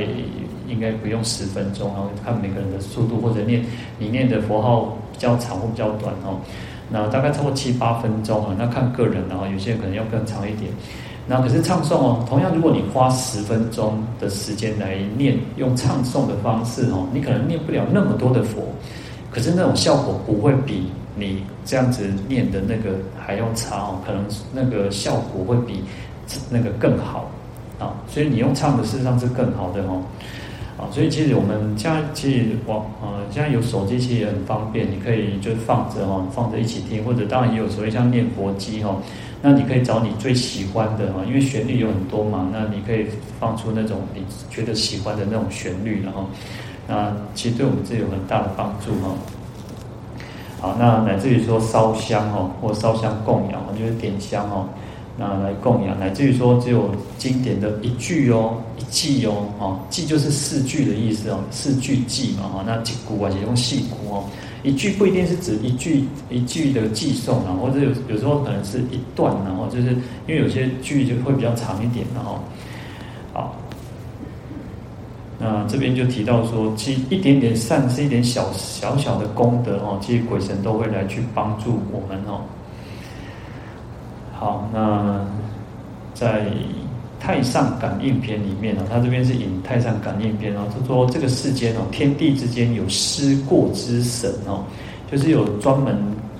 [0.66, 3.62] 应该不用十分钟，然后看每个人的速度或者念
[3.98, 6.40] 你念的佛号比较长或比较短哦。
[6.88, 10.70] 那大概超过七八分钟啊，那看个人，然后有些人可能要更长一点。
[11.26, 18.62] 那可是唱诵哦，同样如果你花十分钟的时间来念，用唱诵的方式哦，你可能念不了那么多的佛，
[19.30, 25.84] 可是那种效果不会比你这样子念的那个还要差哦，可能那个效果会比
[26.50, 27.30] 那个更好
[27.78, 30.02] 啊，所以你用唱的事实上是更好的哦。
[30.78, 38.96] 啊所以其实我们现在其实网呃，现在有手机其实也很方便，你可以就放着哈，放着一起听，或者当然也有所谓像念佛机哈，
[39.44, 43.06] 那你可以找你最喜欢的哈，因为旋律有很多嘛，那你可以
[43.40, 46.26] 放出那种你觉得喜欢的那种旋律，然后
[46.86, 49.14] 那其实对我们这有很大的帮助哈。
[50.60, 54.68] 好，那乃至于说烧香哦，或烧香供养，就是点香哦。
[55.18, 64.24] 那来供养，乃至于说只有经典的一句哦，一偈哦，哦，偈就是四句的意思哦，四句偈嘛，哈，那几股啊，也用细股哦，
[64.62, 69.88] 一句不一定是指一句一句的寄送啊，或者有有时候可能是一段，然后就是
[70.26, 72.38] 因为有些句就会比较长一点，然后，
[73.32, 73.56] 好，
[75.38, 82.42] 那这边就提到说，其实一点点善是一点小小小的功德哦，其实鬼神都会来去帮助我们哦。
[84.32, 85.26] 好，那
[86.14, 86.40] 在
[87.22, 94.64] 《太上感应篇》里面呢，他这边是引《太上感应篇》哦，他说这个世间哦，天地之间有施过之神哦，
[95.08, 95.96] 就是有专门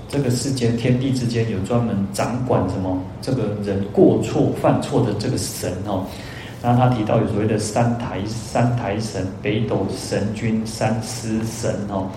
[0.09, 6.05] 这个世间天地之间有专门掌管什么这个人过错犯错的这个神哦。
[6.61, 12.09] 那他提到有所谓的三台三台神、北斗神君、三司神哦。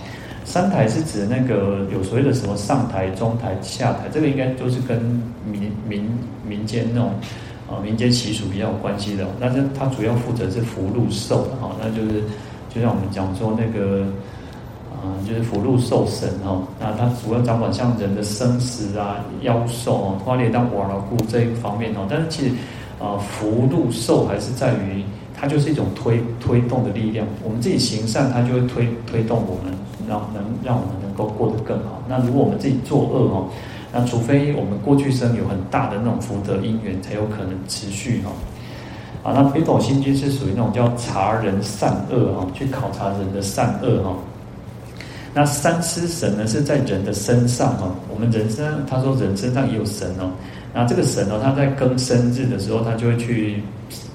[0.45, 5.01] 三台是指那个有所谓的什么上台、中台、下台，这个应该都是跟
[5.45, 6.09] 民民
[6.45, 7.13] 民间那种
[7.69, 9.27] 啊民间习俗比较有关系的。
[9.41, 12.23] 但是它主要负责是福禄寿的哈，那就是
[12.73, 14.07] 就像我们讲说那个
[14.93, 22.07] 啊，就是福禄寿神哦，那它主要掌管像人的生死啊、夭寿哦、花列当瓦牢固这一方面哦。
[22.09, 22.55] 但是其实
[23.01, 25.03] 啊，福禄寿还是在于
[25.39, 29.75] 它就是一种推推动的力量，我们自己行善，它就会推推动我们。
[30.09, 32.01] 让能让我们能够过得更好。
[32.09, 33.45] 那如果我们自己作恶哈，
[33.97, 38.31] 那除非我们过去生有很大的那种福德因缘，才有可能持续哈。
[39.23, 44.15] 啊，那北斗星君是属于那种叫察人善恶哈，去考察人的善恶哈。
[45.33, 47.91] 那三司神呢，是在人的身上哈。
[48.13, 50.31] 我们人身，他说人身上也有神哦。
[50.75, 53.63] 那这个神哦，他在更生日的时候，他就会去。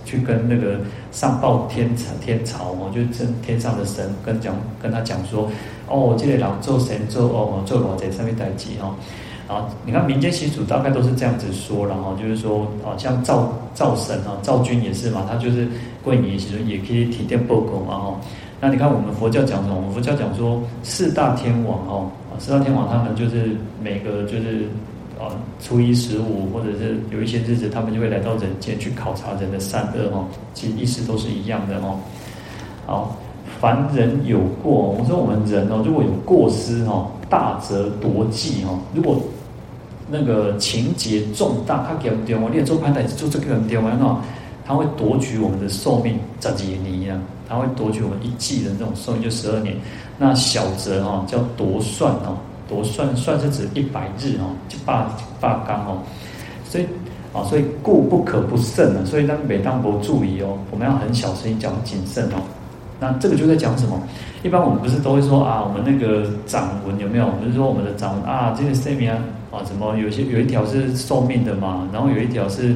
[0.04, 0.78] 去跟那个
[1.14, 5.50] 上报天朝天朝哦，就天天上的神跟讲跟他讲说，
[5.88, 8.94] 哦，这个人做神做哦做老在上面代志哦，
[9.52, 15.68] 啊你看民间习俗大概都是这样子说，然后就是说哦，像赵赵神啊，赵君也是嘛，他就是
[16.04, 18.16] 贵年其实也可以提点报告嘛哈。
[18.60, 19.76] 那你看我们佛教讲什么？
[19.76, 24.68] 我们佛教讲说四大天王哦，四大天王他们就是每个就是。
[25.20, 25.30] 啊，
[25.60, 30.26] 初一十五，或者是有一些日子，他们就会来到人间去考察人的善恶哦。
[30.56, 32.00] 其实意思都是一样的哦。
[32.88, 33.16] 好，
[33.60, 38.80] 凡人有过，我说我们人哦，如果有过失哦，大则夺计哦。
[38.96, 39.16] 如果
[40.12, 44.20] 那个情节重大，他给我们电话，你做判断做这个人电话哦，
[44.66, 49.76] 他会夺取我们的寿命，十几年啊，他会夺取我们一季的那种寿命，就十二年。
[50.18, 52.38] 那小则哈叫夺算哦。
[52.68, 55.98] 夺算算是指一百日哦，就罢罢纲哦，
[56.64, 56.86] 所以
[57.34, 62.38] 啊，所以故不可不慎啊，所以当每当不注意哦，我们要很小心讲谨慎哦。
[63.02, 64.00] 那这个就在讲什么？
[64.44, 67.26] 一般我们不是都会说啊，我们那个掌纹有没有？
[67.26, 69.18] 我们是说我们的掌纹啊，这个生命啊，
[69.50, 72.74] 啊，什么有些有一条是寿命的嘛，然后有一条是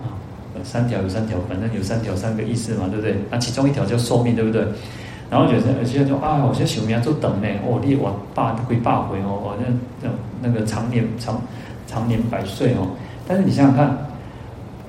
[0.00, 0.16] 啊，
[0.64, 3.16] 三条有三条，反正有三条三个意思嘛，对不对？
[3.30, 4.64] 那其中一条叫寿命，对不对？
[5.30, 11.38] 然后有些有些人说啊，我现在想命做等呢，哦，你我爸归爸回哦，哦，那那那个长年长
[11.86, 12.88] 长年百岁哦。
[13.28, 13.96] 但是你想想看，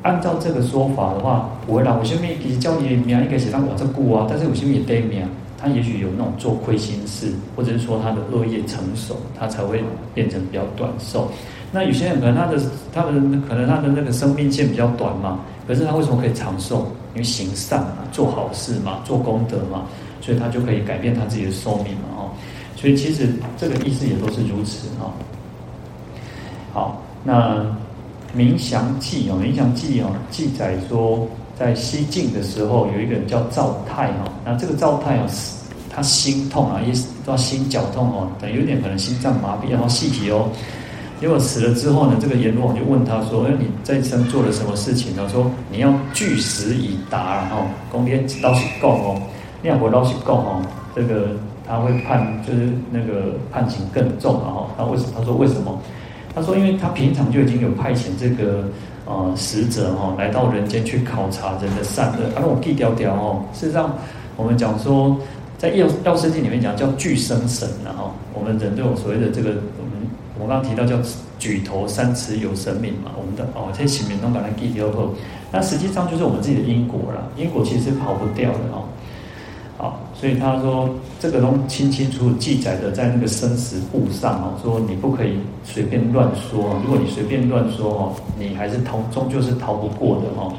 [0.04, 1.96] 按照这个说法的话，不会啦。
[2.00, 5.28] 我下面其实叫你命应该写上我这故啊，但是我下面也得命，
[5.58, 9.84] 他也许有那种做亏心事，或者是说他的恶业成熟，他才会
[10.14, 11.30] 变成比较短寿。
[11.72, 12.60] 那有些人可能他的
[12.94, 13.12] 他的
[13.48, 16.88] 可能他的那个生命线比较短嘛，可是他为什么可以长寿？
[17.14, 19.84] 因为行善嘛，做好事嘛，做功德嘛。
[20.24, 22.30] 所以他就可以改变他自己的寿命嘛，哦，
[22.76, 23.28] 所以其实
[23.58, 25.12] 这个意思也都是如此哈。
[26.72, 27.56] 好，那
[28.34, 31.28] 《明祥记》哦，《明祥记》哦，记载说
[31.58, 35.28] 在西晋的时候，有一个人叫赵泰哈，那这个赵泰哦，
[35.90, 36.92] 他心痛啊，一
[37.26, 40.50] 到心绞痛哦，等有点可能心脏麻痹，然后细体哦，
[41.20, 49.22] 结果死了之后呢，这个阎罗王就问他说：“哎，你这一生做了什么事情呢？”说：“你要据实以答，然后公天倒是供哦。”
[49.62, 50.62] 念佛老实供哦，
[50.96, 51.28] 这个
[51.68, 54.68] 他会判，就是那个判刑更重了哈。
[54.76, 55.10] 他为什么？
[55.16, 55.80] 他说为什么？
[56.34, 58.64] 他说，因为他平常就已经有派遣这个
[59.06, 62.20] 呃使者哈、哦，来到人间去考察人的善恶。
[62.36, 63.96] 而、啊、我记条条哦，事实上
[64.38, 65.18] 我们讲说，
[65.58, 70.08] 在药药师经里面讲叫俱生神然后、我们人都有所谓的这个，我们
[70.40, 70.96] 我刚刚提到叫
[71.38, 75.14] 举头三尺有神明嘛，我们的哦这些神明都把它记掉后，
[75.52, 78.88] 那实际上就是我们自己的因果了，因果其实是跑不掉的哦。
[80.22, 80.88] 所以他说
[81.20, 90.54] 这个都清清楚楚记载的在那个生死簿上哦，说你不可以随便乱说，如果你随便乱说哦，你还是逃，终究是逃不过的哦。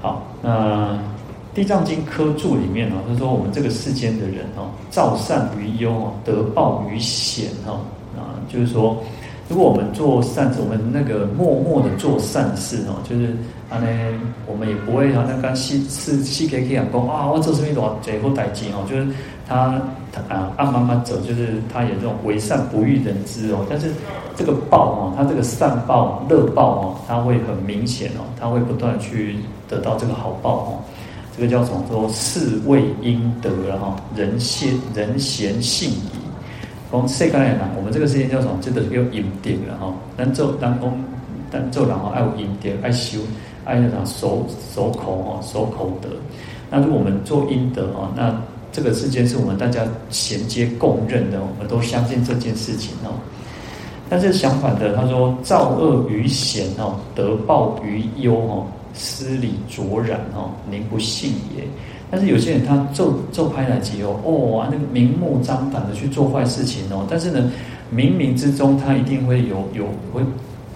[0.00, 0.94] 好，那
[1.54, 7.80] 《地藏经》科注里面哦，他说我们这个世间的人哦，造善于忧哦，得报于险哦，
[8.16, 8.96] 啊，就是说。
[9.50, 13.36] 如果我们做善事，我们那个默默的做善事哦，就是
[13.70, 13.86] 啊呢，
[14.46, 19.06] 我们也不会好像刚细细细给给讲讲啊，我做什么多贼或歹计哦，就是
[19.48, 19.80] 他
[20.12, 23.92] 他啊按慢慢走，就是他有这种为善不欲人知哦，但是
[24.34, 29.36] 这个报哦，他这个善报乐报哦，他会很明显哦，他会不断去
[29.68, 30.68] 得到这个好报哦，
[31.36, 36.10] 这个叫什么说是谓应得了哈，人先人贤信矣。
[36.90, 38.58] 讲世间来讲，我们这个世界叫什么？
[38.60, 39.94] 这个叫阴德了哈。
[40.18, 40.92] 咱做咱讲，
[41.48, 43.20] 咱做人哦，爱有阴德，爱修，
[43.64, 46.08] 爱那种守守口哦，守口德。
[46.70, 48.34] 那如果我们做阴德哦，那
[48.72, 53.10] 这个世间是我们大家衔接共认的，我们都相信这件事情哦。
[54.08, 61.64] 但是相反的，他说造恶于贤哦，得报于忧哦，失礼卓然哦，宁不信也。
[62.10, 67.50] 但是有些人他做做拍来机哦，哦，那个明目张胆的去做坏事情哦，但是呢，
[67.94, 70.20] 冥冥之中他一定会有有会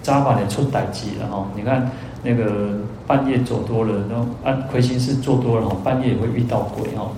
[0.00, 1.44] 扎把脸出歹机的哈。
[1.56, 1.90] 你看
[2.24, 2.74] 那个
[3.06, 7.08] 半夜走多了，然后按亏心事做多了哈，半夜也会遇到鬼哈。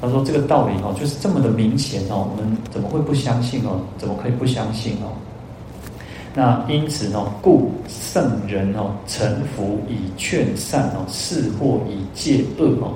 [0.00, 3.80] 他说这个道理哈，就是这么的明显哦，我们怎么会不相信哦？
[3.96, 5.14] 怎么可以不相信哦？
[6.34, 12.92] 那因此呢，故圣人哦，臣服以劝善哦，示惑以戒恶哦。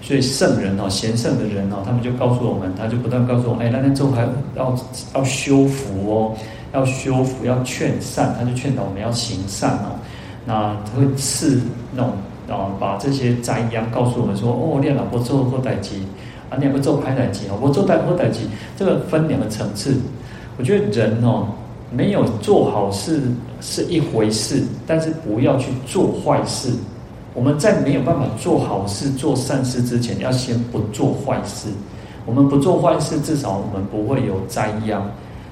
[0.00, 4.22] 所以圣人哦，贤圣的人哦，他们就告诉我们，他就不断告诉我们，哎，那天之后还
[4.54, 4.74] 要
[5.14, 6.34] 要修福哦，
[6.72, 9.98] 要修福，要劝善，他就劝导我们要行善哦。
[10.46, 11.60] 那他会赐
[11.92, 12.12] 那种
[12.48, 16.06] 啊，把这些灾殃告诉我们说，哦，你老婆做后代机
[16.48, 18.42] 啊，你不做开代机哦，我做代后代机，
[18.76, 19.96] 这个分两个层次。
[20.56, 21.48] 我觉得人哦，
[21.90, 23.20] 没有做好事
[23.60, 26.70] 是一回事，但是不要去做坏事。
[27.34, 31.68] 我们在没有办法做好事、做善事之前，要先不做坏事。
[32.24, 35.02] 我们不做坏事，至少我们不会有灾殃。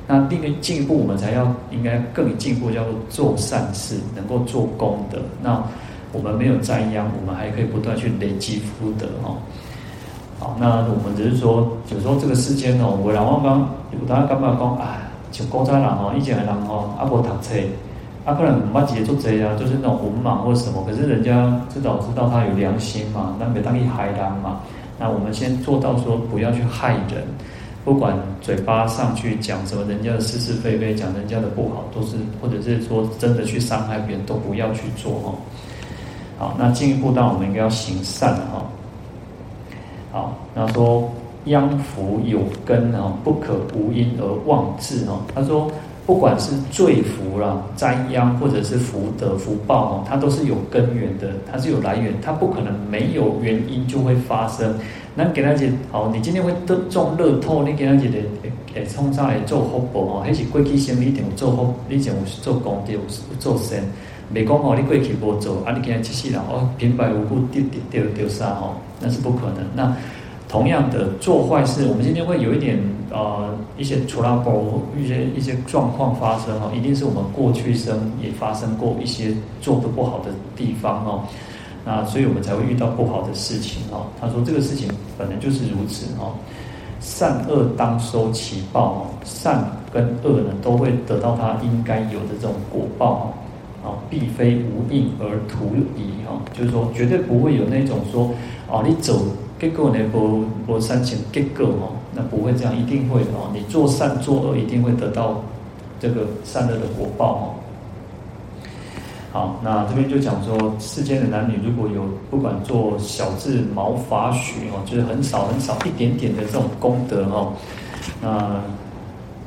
[0.06, 5.18] 那另一进一步，我们才要应该更进一步，叫做做善事，能够做功德。
[5.42, 5.62] 那
[6.12, 9.36] 我们没有灾殃，我们还可以不断去累积福德哦。
[10.38, 14.98] 好，那我们只是说，有时候这个世间哦，我然后刚有大家刚刚讲啊，
[15.32, 17.54] 就古早人哦，以前的人哦，阿无读册。
[18.26, 24.60] 他、啊、可能不接做贼啊，就是那种文盲或者什么，可是人家至少知道他有良心嘛，那没当你害人嘛。
[24.98, 27.22] 那我们先做到说不要去害人，
[27.84, 35.34] 不管嘴巴上去讲什么人家的是是非非，讲人家的不好，都是或者是说真的去伤害别人，都不要去做哦。
[36.38, 38.64] 好，那进一步到我们应该要行善哈。
[40.10, 41.12] 好，那说
[41.44, 45.20] 殃福有根啊，不可无因而妄自哦。
[45.34, 45.70] 他说。
[46.06, 54.74] 不管是罪福啦、灾殃，或者是福德福报哦，它都是有根源的，它是有来源，它不可能没有原因就会发生。
[55.14, 58.18] 那给他讲，好，你今天会得中乐透，你给他讲的
[58.74, 63.00] 诶，创造来做福报哦，还是过去生你一定有做福，你一定有做功德，有
[63.38, 63.80] 做善。
[64.28, 69.64] 没讲哦，你过去无做，啊，你今天一世人哦，平白无故丢丢丢丢啥哦，那是不可能。
[69.74, 69.96] 那
[70.48, 72.78] 同样的做坏事，我们今天会有一点。
[73.14, 81.22] 呃，一些 trouble，，一些一些状况发生哦，一定是我们过去生也发生过一些做得不好的地方哦，
[81.84, 84.06] 那所以我们才会遇到不好的事情哦。
[84.20, 86.34] 他说这个事情本来就是如此哦，
[86.98, 93.32] 善恶当收其报哦，善跟恶呢都会得到它应该有的这种果报
[93.84, 98.28] 哦，啊，必非无应而徒矣哈，就是说绝对不会有那种说
[98.68, 99.22] 哦，你走。
[99.56, 103.50] 结果呢，不不善前结果哦，那不会这样，一定会的哦。
[103.52, 105.42] 你做善做恶，一定会得到
[106.00, 107.44] 这个善恶的果报哦。
[109.32, 117.52] 好，那这边就讲说，世间的男女如果有不管做小智毛发许哦，就是很少很少一点点的这种功德哦，
[118.22, 118.60] 那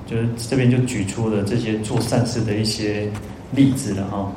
[0.05, 3.09] 就是这边就举出了这些做善事的一些
[3.51, 4.31] 例子了哈。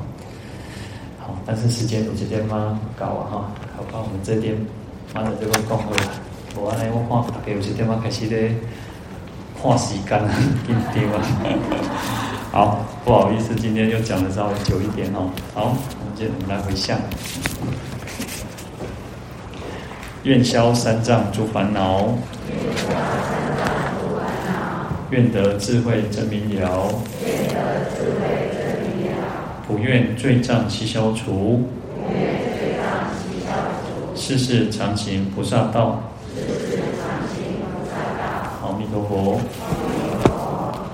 [1.19, 2.79] 好，但是时间有这边吗？
[2.97, 4.55] 搞啊哈，好吧，我们这边。
[5.13, 6.03] 完了这个讲回来，
[6.57, 8.53] 无安尼我看大家有时点仔开始咧
[9.61, 10.29] 看时间啊，
[10.67, 11.21] 紧张啊。
[12.51, 15.29] 好，不好意思，今天又讲的稍微久一点哦。
[15.53, 16.99] 好，我们接着来回向。
[20.23, 22.09] 愿消三障诸烦恼，
[25.09, 26.93] 愿得智慧真明了，
[29.65, 31.69] 不愿罪障悉消除，
[34.13, 36.03] 世世常行菩萨道。
[38.61, 39.41] 好，阿弥陀佛。